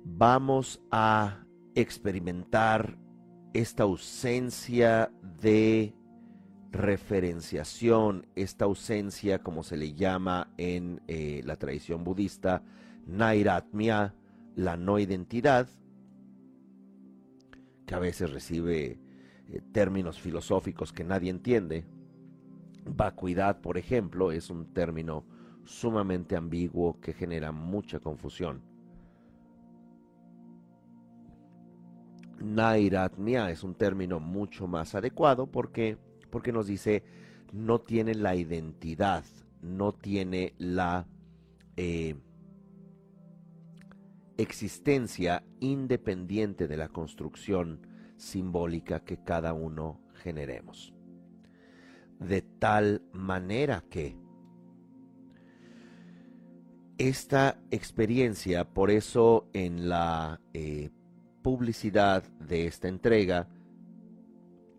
[0.05, 2.99] vamos a experimentar
[3.53, 5.94] esta ausencia de
[6.70, 12.62] referenciación, esta ausencia, como se le llama en eh, la tradición budista,
[13.07, 14.14] Nairatmia,
[14.55, 15.68] la no identidad,
[17.86, 19.01] que a veces recibe
[19.48, 21.84] eh, términos filosóficos que nadie entiende.
[22.84, 25.24] Vacuidad, por ejemplo, es un término
[25.64, 28.70] sumamente ambiguo que genera mucha confusión.
[32.41, 35.99] Nairatmia es un término mucho más adecuado porque,
[36.30, 37.03] porque nos dice
[37.53, 39.24] no tiene la identidad,
[39.62, 41.07] no tiene la
[41.76, 42.14] eh,
[44.36, 47.86] existencia independiente de la construcción
[48.16, 50.95] simbólica que cada uno generemos.
[52.18, 54.16] De tal manera que
[56.99, 60.91] esta experiencia, por eso en la eh,
[61.43, 63.49] publicidad de esta entrega,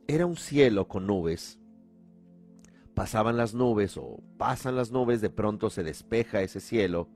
[0.07, 1.59] era un cielo con nubes.
[2.93, 7.07] Pasaban las nubes o pasan las nubes, de pronto se despeja ese cielo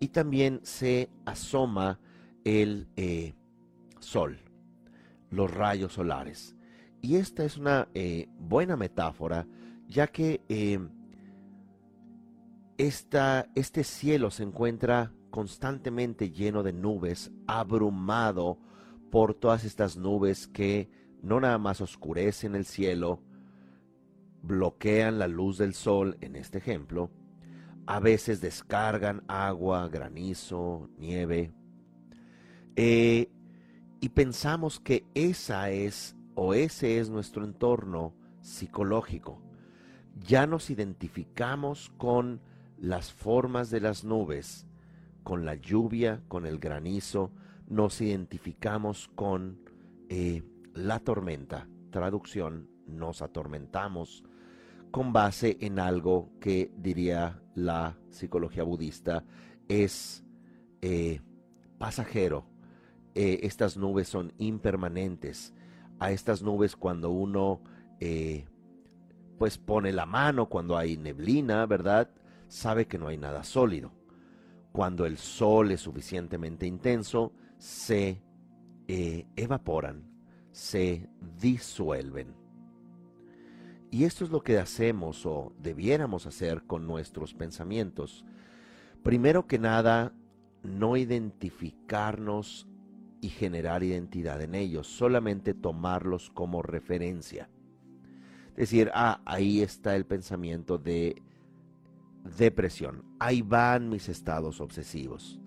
[0.00, 2.00] y también se asoma
[2.44, 3.34] el eh,
[3.98, 4.38] sol,
[5.30, 6.56] los rayos solares.
[7.02, 9.46] Y esta es una eh, buena metáfora,
[9.88, 10.78] ya que eh,
[12.78, 18.58] este cielo se encuentra constantemente lleno de nubes, abrumado
[19.10, 20.88] por todas estas nubes que
[21.22, 23.20] no nada más oscurecen el cielo,
[24.42, 27.10] bloquean la luz del sol en este ejemplo,
[27.86, 31.52] a veces descargan agua, granizo, nieve.
[32.76, 33.30] Eh,
[34.00, 39.42] y pensamos que esa es o ese es nuestro entorno psicológico.
[40.26, 42.40] Ya nos identificamos con
[42.78, 44.66] las formas de las nubes,
[45.22, 47.30] con la lluvia, con el granizo,
[47.70, 49.60] nos identificamos con
[50.08, 50.42] eh,
[50.74, 51.68] la tormenta.
[51.90, 54.24] Traducción, nos atormentamos
[54.90, 59.24] con base en algo que diría la psicología budista
[59.68, 60.24] es
[60.82, 61.20] eh,
[61.78, 62.44] pasajero.
[63.14, 65.54] Eh, estas nubes son impermanentes.
[66.00, 67.62] A estas nubes cuando uno
[69.38, 72.10] pues pone la mano, cuando hay neblina, ¿verdad?
[72.48, 73.92] Sabe que no hay nada sólido.
[74.72, 78.22] Cuando el sol es suficientemente intenso, se
[79.36, 80.02] evaporan,
[80.50, 81.08] se
[81.40, 82.34] disuelven.
[83.90, 88.24] Y esto es lo que hacemos o debiéramos hacer con nuestros pensamientos.
[89.02, 90.12] Primero que nada,
[90.62, 92.66] no identificarnos
[93.20, 97.50] y generar identidad en ellos, solamente tomarlos como referencia.
[98.56, 101.22] Decir, ah, ahí está el pensamiento de
[102.38, 105.40] depresión, ahí van mis estados obsesivos.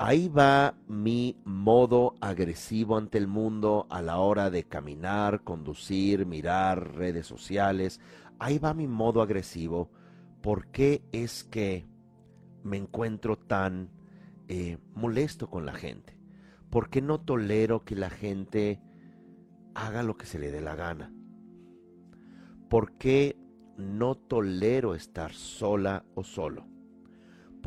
[0.00, 6.94] Ahí va mi modo agresivo ante el mundo a la hora de caminar, conducir, mirar
[6.94, 8.00] redes sociales.
[8.38, 9.90] Ahí va mi modo agresivo.
[10.40, 11.88] ¿Por qué es que
[12.62, 13.90] me encuentro tan
[14.46, 16.16] eh, molesto con la gente?
[16.70, 18.80] ¿Por qué no tolero que la gente
[19.74, 21.12] haga lo que se le dé la gana?
[22.70, 23.36] ¿Por qué
[23.76, 26.77] no tolero estar sola o solo?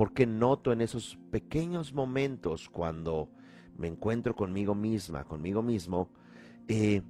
[0.01, 3.29] Porque noto en esos pequeños momentos cuando
[3.77, 6.09] me encuentro conmigo misma, conmigo mismo,
[6.67, 7.03] eh,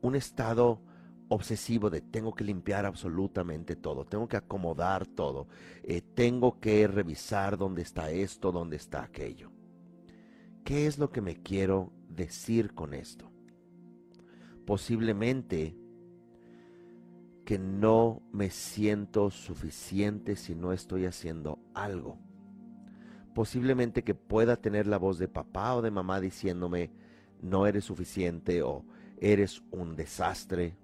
[0.00, 0.82] un estado
[1.28, 5.46] obsesivo de tengo que limpiar absolutamente todo, tengo que acomodar todo,
[5.84, 9.52] eh, tengo que revisar dónde está esto, dónde está aquello.
[10.64, 13.30] ¿Qué es lo que me quiero decir con esto?
[14.66, 15.76] Posiblemente
[17.44, 22.18] que no me siento suficiente si no estoy haciendo algo.
[23.34, 26.90] Posiblemente que pueda tener la voz de papá o de mamá diciéndome,
[27.42, 28.84] no eres suficiente o
[29.20, 30.76] eres un desastre.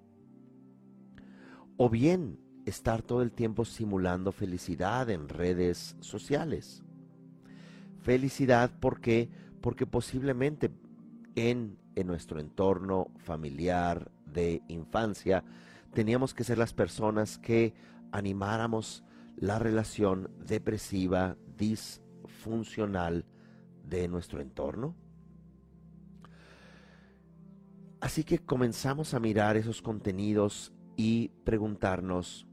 [1.76, 6.82] O bien estar todo el tiempo simulando felicidad en redes sociales.
[8.02, 9.30] Felicidad porque
[9.60, 10.70] porque posiblemente
[11.34, 15.44] en, en nuestro entorno familiar de infancia
[15.92, 17.74] teníamos que ser las personas que
[18.12, 19.04] animáramos
[19.36, 23.24] la relación depresiva, disfuncional
[23.84, 24.94] de nuestro entorno.
[28.00, 32.46] Así que comenzamos a mirar esos contenidos y preguntarnos,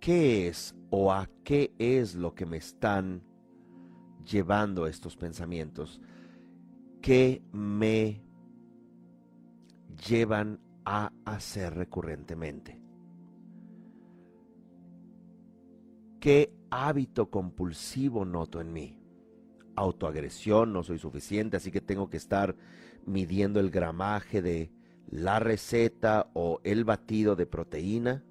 [0.00, 3.22] ¿qué es o a qué es lo que me están
[4.24, 6.00] llevando estos pensamientos?
[7.00, 8.25] ¿Qué me
[9.96, 12.80] llevan a hacer recurrentemente?
[16.20, 18.98] ¿Qué hábito compulsivo noto en mí?
[19.76, 22.56] Autoagresión, no soy suficiente, así que tengo que estar
[23.04, 24.70] midiendo el gramaje de
[25.08, 28.24] la receta o el batido de proteína.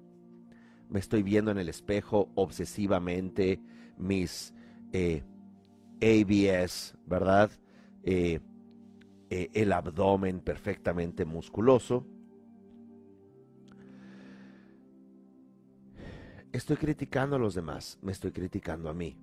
[0.88, 3.60] Me estoy viendo en el espejo obsesivamente
[3.96, 4.52] mis
[4.92, 5.22] eh,
[6.02, 7.50] ABS, ¿verdad?
[8.02, 8.40] Eh,
[9.30, 12.06] eh, el abdomen perfectamente musculoso.
[16.52, 19.18] Estoy criticando a los demás, me estoy criticando a mí.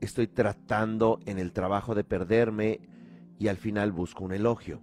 [0.00, 2.80] Estoy tratando en el trabajo de perderme
[3.38, 4.80] y al final busco un elogio.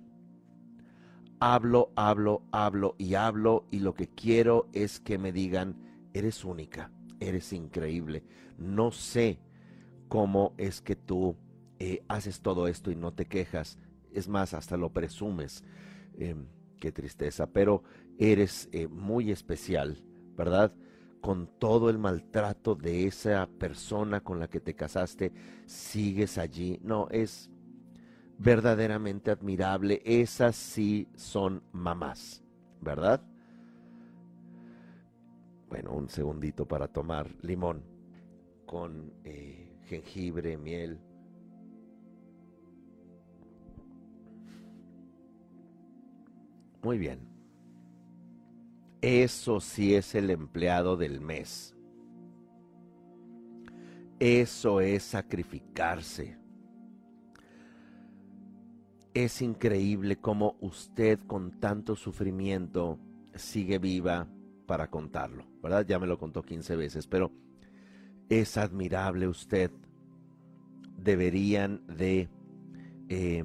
[1.39, 5.76] Hablo, hablo, hablo y hablo y lo que quiero es que me digan,
[6.14, 8.24] eres única, eres increíble.
[8.58, 9.39] No sé
[10.08, 11.38] cómo es que tú
[11.80, 13.78] eh, haces todo esto y no te quejas.
[14.16, 15.63] Es más, hasta lo presumes.
[16.18, 16.47] Em,
[16.80, 17.84] qué tristeza, pero
[18.18, 20.03] eres eh, muy especial,
[20.36, 20.74] ¿verdad?
[21.26, 25.34] con todo el maltrato de esa persona con la que te casaste,
[25.66, 26.80] sigues allí.
[26.84, 27.49] No, es
[28.38, 30.03] verdaderamente admirable.
[30.05, 32.43] Esas sí son mamás,
[32.80, 33.24] ¿verdad?
[35.68, 37.82] Bueno, un segundito para tomar limón
[38.68, 40.99] con eh, jengibre, miel.
[46.86, 47.27] Muy bien.
[49.01, 51.75] Eso sí es el empleado del mes.
[54.19, 56.38] Eso es sacrificarse.
[59.15, 62.99] Es increíble cómo usted con tanto sufrimiento
[63.33, 64.27] sigue viva
[64.67, 65.88] para contarlo, ¿verdad?
[65.88, 67.31] Ya me lo contó 15 veces, pero
[68.29, 69.71] es admirable usted.
[70.99, 72.29] Deberían de
[73.09, 73.43] eh,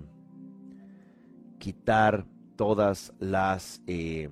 [1.58, 2.26] quitar
[2.60, 3.82] todas las...
[3.86, 4.28] Eh,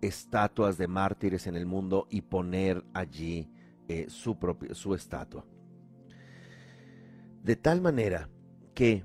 [0.00, 3.46] estatuas de mártires en el mundo y poner allí
[3.86, 5.44] eh, su, propia, su estatua.
[7.42, 8.30] De tal manera
[8.72, 9.04] que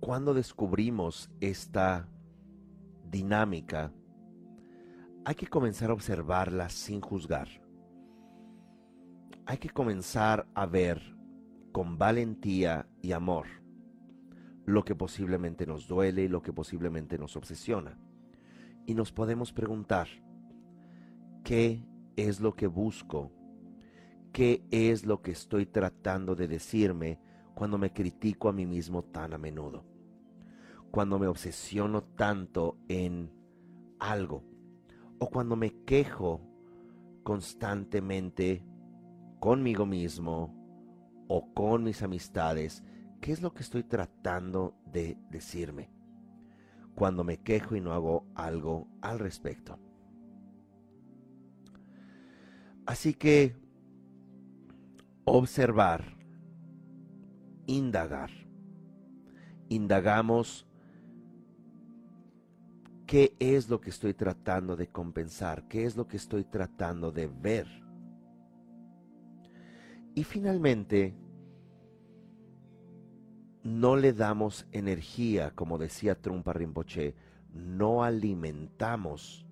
[0.00, 2.08] cuando descubrimos esta
[3.10, 3.92] dinámica,
[5.26, 7.48] hay que comenzar a observarla sin juzgar.
[9.44, 11.02] Hay que comenzar a ver
[11.70, 13.63] con valentía y amor
[14.66, 17.98] lo que posiblemente nos duele y lo que posiblemente nos obsesiona
[18.86, 20.08] y nos podemos preguntar,
[21.42, 21.82] ¿qué
[22.16, 23.32] es lo que busco?
[24.32, 27.20] ¿Qué es lo que estoy tratando de decirme
[27.54, 29.84] cuando me critico a mí mismo tan a menudo?
[30.90, 33.30] Cuando me obsesiono tanto en
[33.98, 34.44] algo
[35.18, 36.40] o cuando me quejo
[37.22, 38.64] constantemente
[39.40, 40.54] conmigo mismo
[41.28, 42.84] o con mis amistades,
[43.24, 45.88] ¿qué es lo que estoy tratando de decirme?
[46.94, 49.78] cuando me quejo y no hago algo al respecto.
[52.86, 53.56] Así que
[55.24, 56.04] observar,
[57.66, 58.30] indagar.
[59.68, 60.68] Indagamos
[63.06, 67.26] qué es lo que estoy tratando de compensar, qué es lo que estoy tratando de
[67.26, 67.66] ver.
[70.14, 71.16] Y finalmente,
[73.64, 77.14] no le damos energía, como decía Trumpa Rinpoche,
[77.54, 79.46] no alimentamos,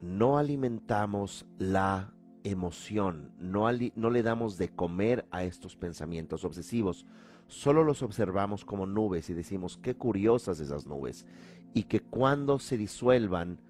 [0.00, 7.04] no alimentamos la emoción, no, no le damos de comer a estos pensamientos obsesivos,
[7.48, 11.26] solo los observamos como nubes y decimos qué curiosas esas nubes
[11.74, 13.60] y que cuando se disuelvan,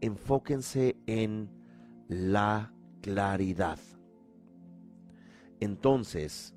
[0.00, 1.50] enfóquense en
[2.08, 3.78] la claridad.
[5.58, 6.53] Entonces,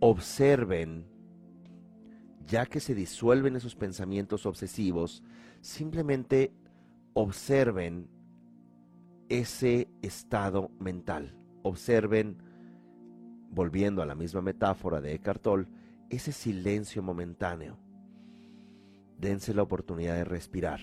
[0.00, 1.06] observen,
[2.46, 5.22] ya que se disuelven esos pensamientos obsesivos,
[5.60, 6.52] simplemente
[7.12, 8.08] observen
[9.28, 11.36] ese estado mental.
[11.62, 12.42] Observen,
[13.50, 15.46] volviendo a la misma metáfora de Eckhart
[16.08, 17.78] ese silencio momentáneo.
[19.18, 20.80] dense la oportunidad de respirar.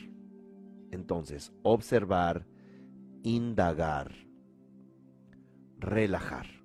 [0.92, 2.46] Entonces, observar,
[3.24, 4.14] indagar,
[5.80, 6.57] relajar.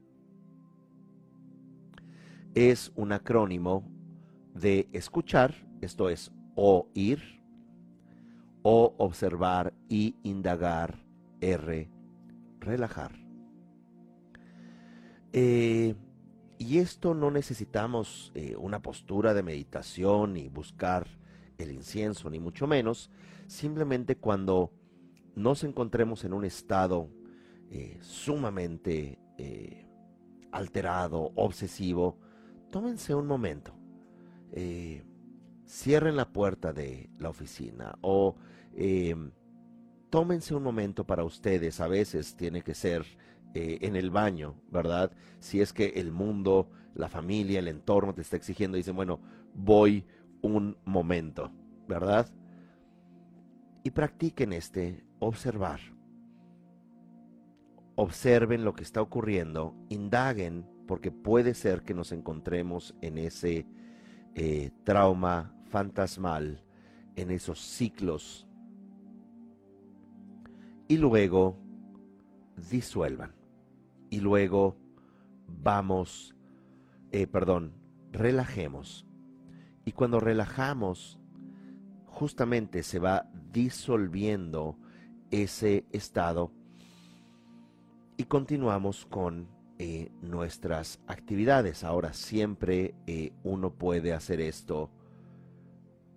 [2.54, 3.82] Es un acrónimo
[4.54, 7.42] de escuchar, esto es oír,
[8.62, 11.02] o observar y indagar,
[11.40, 11.88] R,
[12.60, 13.12] relajar.
[15.32, 15.94] Eh,
[16.58, 21.06] y esto no necesitamos eh, una postura de meditación ni buscar
[21.56, 23.10] el incienso, ni mucho menos.
[23.46, 24.70] Simplemente cuando
[25.34, 27.08] nos encontremos en un estado
[27.70, 29.18] eh, sumamente
[30.52, 32.18] alterado, obsesivo,
[32.72, 33.72] tómense un momento.
[35.64, 38.36] cierren la puerta de la oficina o
[40.10, 41.80] tómense un momento para ustedes.
[41.80, 43.06] A veces tiene que ser
[43.54, 45.10] eh, en el baño, ¿verdad?
[45.38, 49.20] Si es que el mundo, la familia, el entorno te está exigiendo, dicen, bueno,
[49.54, 50.06] voy
[50.42, 51.50] un momento,
[51.88, 52.26] ¿verdad?
[53.84, 55.80] Y practiquen este observar.
[57.94, 63.64] Observen lo que está ocurriendo, indaguen, porque puede ser que nos encontremos en ese
[64.34, 66.62] eh, trauma fantasmal,
[67.16, 68.46] en esos ciclos.
[70.88, 71.56] Y luego
[72.70, 73.32] disuelvan
[74.10, 74.76] y luego
[75.62, 76.36] vamos,
[77.10, 77.72] eh, perdón,
[78.10, 79.06] relajemos.
[79.86, 81.18] Y cuando relajamos,
[82.04, 84.76] justamente se va disolviendo
[85.30, 86.52] ese estado
[88.18, 91.82] y continuamos con eh, nuestras actividades.
[91.82, 94.90] Ahora siempre eh, uno puede hacer esto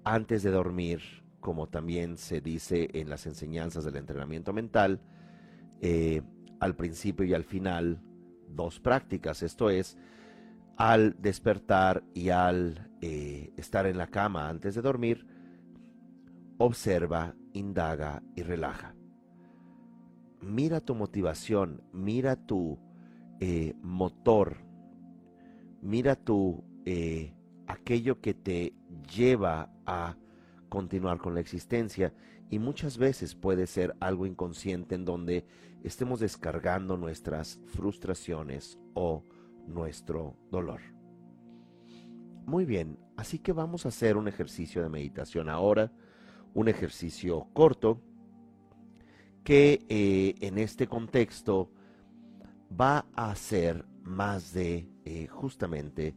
[0.04, 1.02] antes de dormir,
[1.40, 5.02] como también se dice en las enseñanzas del entrenamiento mental
[6.60, 8.02] al principio y al final
[8.48, 9.98] dos prácticas, esto es,
[10.78, 15.28] al despertar y al eh, estar en la cama antes de dormir,
[16.58, 18.96] observa, indaga y relaja.
[20.42, 22.80] Mira tu motivación, mira tu
[23.40, 24.58] eh, motor,
[25.82, 27.34] mira tu eh,
[27.68, 28.74] aquello que te
[29.14, 30.18] lleva a
[30.70, 32.14] continuar con la existencia
[32.50, 35.46] y muchas veces puede ser algo inconsciente en donde
[35.84, 39.24] estemos descargando nuestras frustraciones o
[39.68, 40.82] nuestro dolor.
[42.46, 45.92] Muy bien, así que vamos a hacer un ejercicio de meditación ahora,
[46.54, 48.02] un ejercicio corto
[49.44, 51.72] que eh, en este contexto
[52.80, 56.16] va a ser más de eh, justamente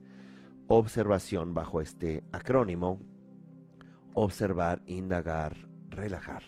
[0.67, 3.01] observación bajo este acrónimo,
[4.15, 5.57] observar, indagar,
[5.89, 6.43] relajar.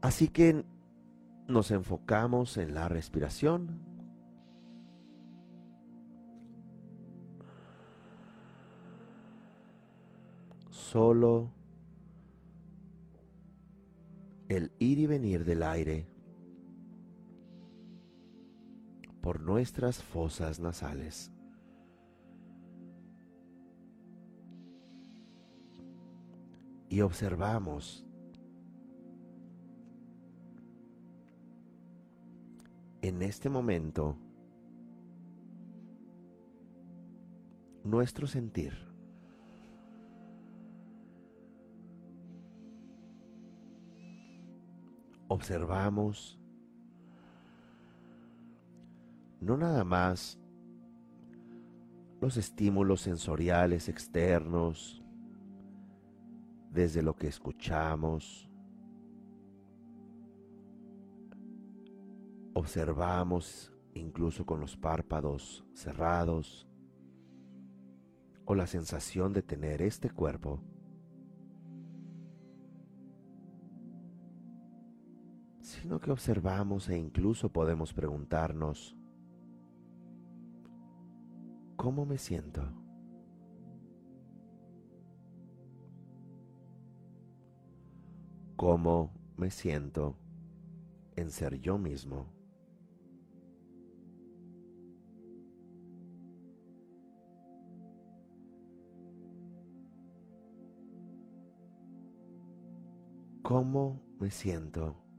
[0.00, 0.64] Así que
[1.46, 3.82] nos enfocamos en la respiración.
[10.70, 11.52] Solo
[14.48, 16.06] el ir y venir del aire
[19.20, 21.30] por nuestras fosas nasales.
[26.88, 28.04] Y observamos
[33.02, 34.16] en este momento
[37.84, 38.72] nuestro sentir.
[45.28, 46.39] Observamos
[49.40, 50.38] no nada más
[52.20, 55.02] los estímulos sensoriales externos,
[56.70, 58.48] desde lo que escuchamos,
[62.52, 66.68] observamos incluso con los párpados cerrados
[68.44, 70.60] o la sensación de tener este cuerpo
[75.70, 78.96] sino que observamos e incluso podemos preguntarnos,
[81.80, 82.60] ¿cómo me siento?
[88.54, 90.18] ¿Cómo me siento
[91.16, 92.26] en ser yo mismo?
[103.42, 105.09] ¿Cómo me siento?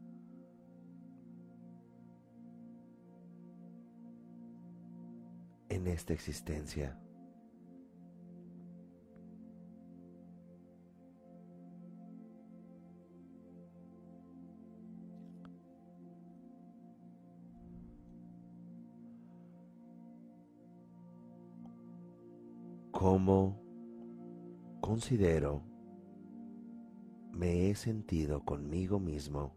[5.71, 6.99] En esta existencia.
[22.91, 23.57] ¿Cómo
[24.81, 25.63] considero,
[27.31, 29.55] me he sentido conmigo mismo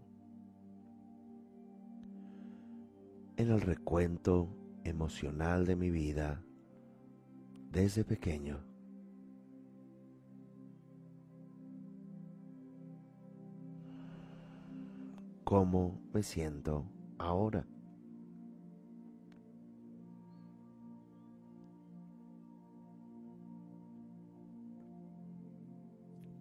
[3.37, 6.45] en el recuento emocional de mi vida
[7.71, 8.63] desde pequeño.
[15.45, 16.87] ¿Cómo me siento
[17.19, 17.67] ahora?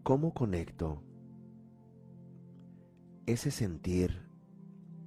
[0.04, 1.02] ¿Cómo conecto
[3.26, 4.22] ese sentir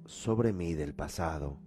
[0.05, 1.66] sobre mí del pasado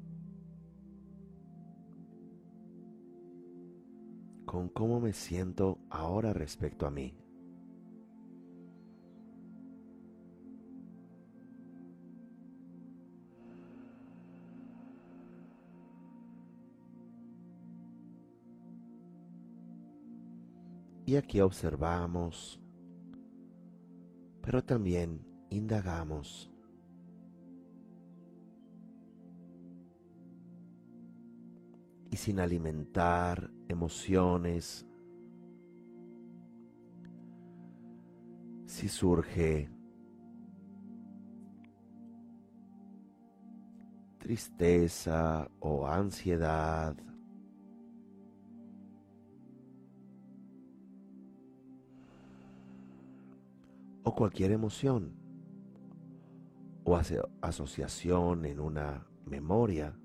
[4.51, 7.15] con cómo me siento ahora respecto a mí?
[21.07, 22.61] Y aquí observamos
[24.43, 26.51] pero también indagamos.
[32.11, 34.87] Y sin alimentar emociones,
[38.67, 39.71] si surge
[44.19, 46.97] tristeza o ansiedad,
[54.03, 55.15] o cualquier emoción
[56.85, 56.97] o
[57.43, 60.00] asociación en una memoria,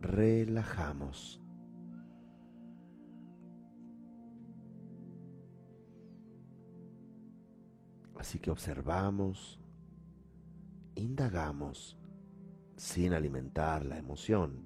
[0.00, 1.42] relajamos.
[8.16, 9.58] Así que observamos,
[10.94, 11.98] indagamos
[12.76, 14.64] sin alimentar la emoción,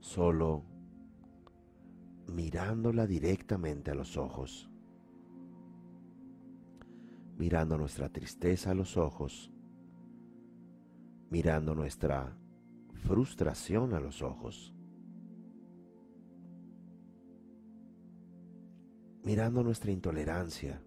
[0.00, 0.64] solo
[2.28, 4.70] mirándola directamente a los ojos,
[7.36, 9.53] mirando nuestra tristeza a los ojos,
[11.30, 12.36] mirando nuestra
[12.94, 14.74] frustración a los ojos,
[19.22, 20.80] mirando nuestra intolerancia,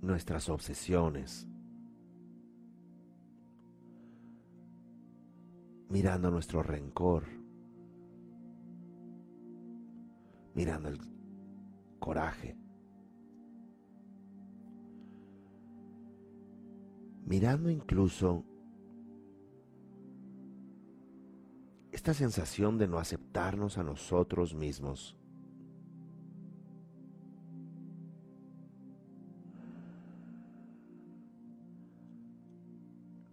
[0.00, 1.46] nuestras obsesiones,
[5.88, 7.24] mirando nuestro rencor,
[10.54, 10.98] mirando el
[11.98, 12.56] coraje,
[17.24, 18.44] mirando incluso
[21.92, 25.16] esta sensación de no aceptarnos a nosotros mismos.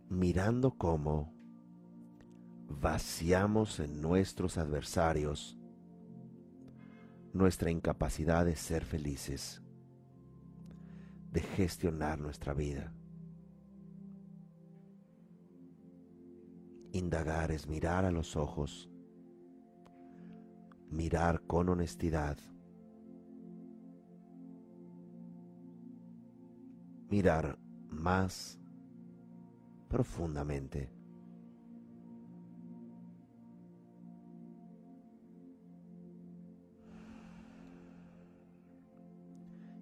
[0.09, 1.33] Mirando cómo
[2.67, 5.57] vaciamos en nuestros adversarios
[7.33, 9.61] nuestra incapacidad de ser felices,
[11.31, 12.93] de gestionar nuestra vida.
[16.91, 18.89] Indagar es mirar a los ojos,
[20.89, 22.37] mirar con honestidad,
[27.09, 27.59] mirar
[27.89, 28.59] más
[29.87, 30.91] profundamente.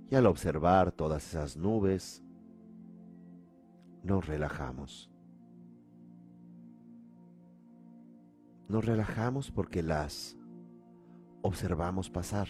[0.10, 2.24] Y al observar todas esas nubes,
[4.04, 5.12] nos relajamos.
[8.68, 10.38] Nos relajamos porque las
[11.42, 12.48] observamos pasar.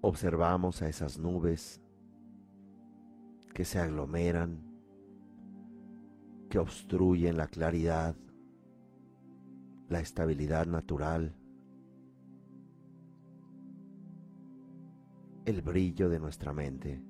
[0.00, 1.80] Observamos a esas nubes
[3.54, 4.62] que se aglomeran,
[6.50, 8.14] que obstruyen la claridad,
[9.88, 11.34] la estabilidad natural
[15.46, 17.00] el brillo de nuestra mente.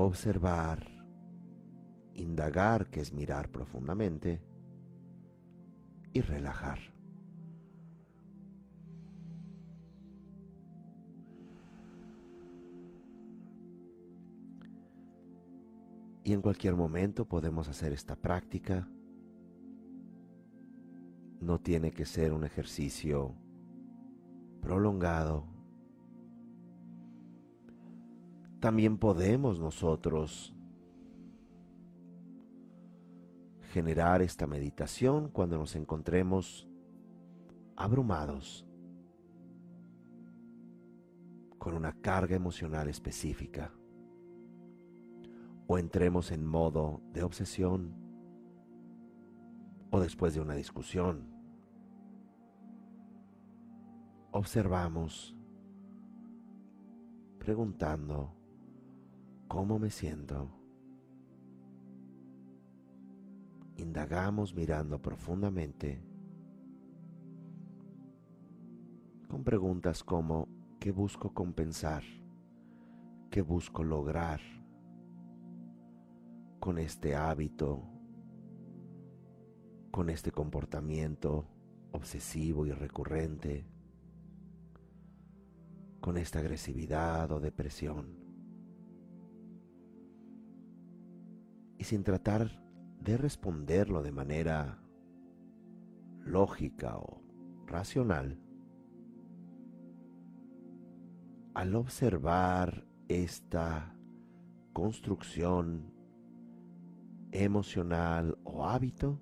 [0.00, 0.86] Observar,
[2.14, 4.40] indagar, que es mirar profundamente,
[6.12, 6.78] y relajar.
[16.22, 18.88] Y en cualquier momento podemos hacer esta práctica
[21.40, 23.34] no tiene que ser un ejercicio
[24.60, 25.57] prolongado.
[28.60, 30.52] También podemos nosotros
[33.72, 36.68] generar esta meditación cuando nos encontremos
[37.76, 38.66] abrumados,
[41.58, 43.72] con una carga emocional específica
[45.66, 47.94] o entremos en modo de obsesión
[49.90, 51.28] o después de una discusión.
[54.30, 55.36] Observamos
[57.38, 58.37] preguntando
[59.48, 60.48] cómo me siento.
[63.76, 66.02] Indagamos mirando profundamente
[69.28, 72.02] con preguntas como ¿qué busco compensar?
[73.30, 74.40] ¿Qué busco lograr?
[76.68, 77.82] con este hábito,
[79.90, 81.46] con este comportamiento
[81.92, 83.64] obsesivo y recurrente,
[86.00, 88.27] con esta agresividad o depresión.
[91.78, 92.62] Y sin tratar
[93.00, 94.82] de responderlo de manera
[96.24, 97.22] lógica o
[97.66, 98.40] racional,
[101.54, 103.96] al observar esta
[104.72, 105.92] construcción
[107.32, 109.20] emocional o hábito,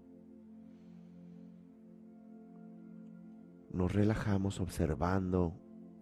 [3.71, 5.53] nos relajamos observando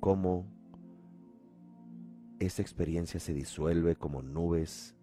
[0.00, 0.46] cómo
[2.38, 4.93] esta experiencia se disuelve como nubes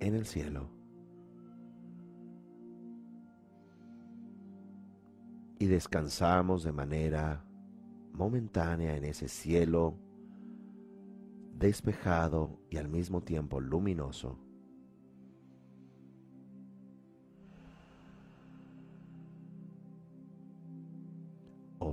[0.00, 0.70] en el cielo.
[5.58, 7.44] Y descansamos de manera
[8.12, 9.98] momentánea en ese cielo
[11.58, 14.38] despejado y al mismo tiempo luminoso.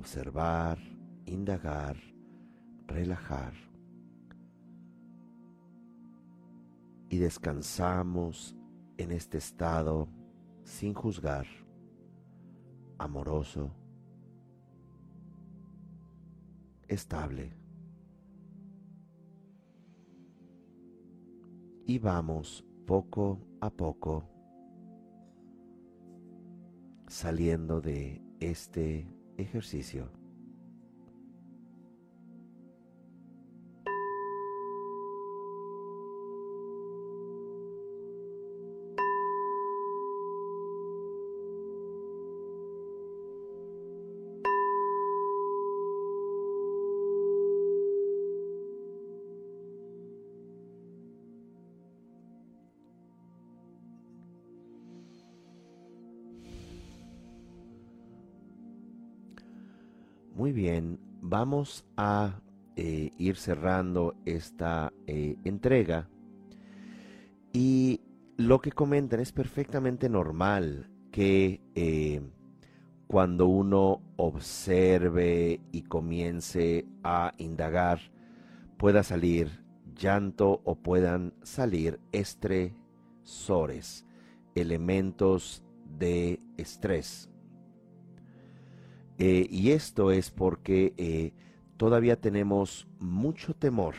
[0.05, 0.77] observar,
[1.25, 1.97] indagar,
[2.87, 3.64] relajar.
[7.09, 8.55] Y descansamos
[8.97, 10.07] en este estado
[10.63, 11.45] sin juzgar,
[12.97, 13.71] amoroso,
[16.87, 17.53] estable.
[21.85, 24.23] Y vamos poco a poco
[27.07, 30.09] saliendo de este ejercicio.
[60.45, 62.39] Muy bien, vamos a
[62.75, 66.07] eh, ir cerrando esta eh, entrega.
[67.51, 68.01] Y
[68.37, 72.21] lo que comentan es perfectamente normal que eh,
[73.07, 77.99] cuando uno observe y comience a indagar
[78.77, 79.63] pueda salir
[79.95, 84.05] llanto o puedan salir estresores,
[84.53, 85.63] elementos
[85.97, 87.31] de estrés
[89.17, 91.33] eh, y esto es porque eh,
[91.77, 93.95] todavía tenemos mucho temor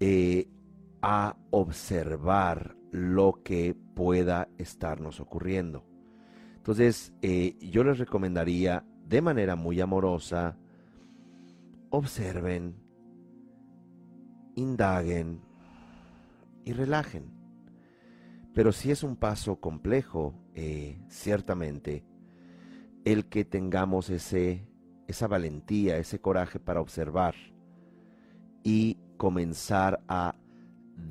[0.00, 0.48] eh,
[1.00, 5.84] a observar lo que pueda estarnos ocurriendo.
[6.56, 10.58] Entonces, yo les recomendaría de manera muy amorosa,
[11.88, 12.76] observen,
[14.54, 15.40] indaguen
[16.64, 17.30] y relajen.
[18.52, 20.34] Pero si es un paso complejo,
[21.08, 22.04] ciertamente,
[23.12, 24.66] el que tengamos ese,
[25.06, 27.34] esa valentía, ese coraje para observar
[28.62, 30.34] y comenzar a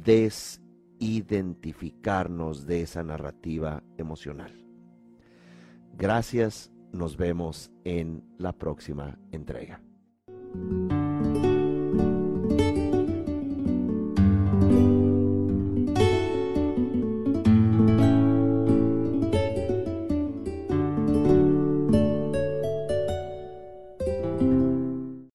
[0.03, 4.63] desidentificarnos de esa narrativa emocional.
[5.97, 9.81] Gracias, nos vemos en la próxima entrega.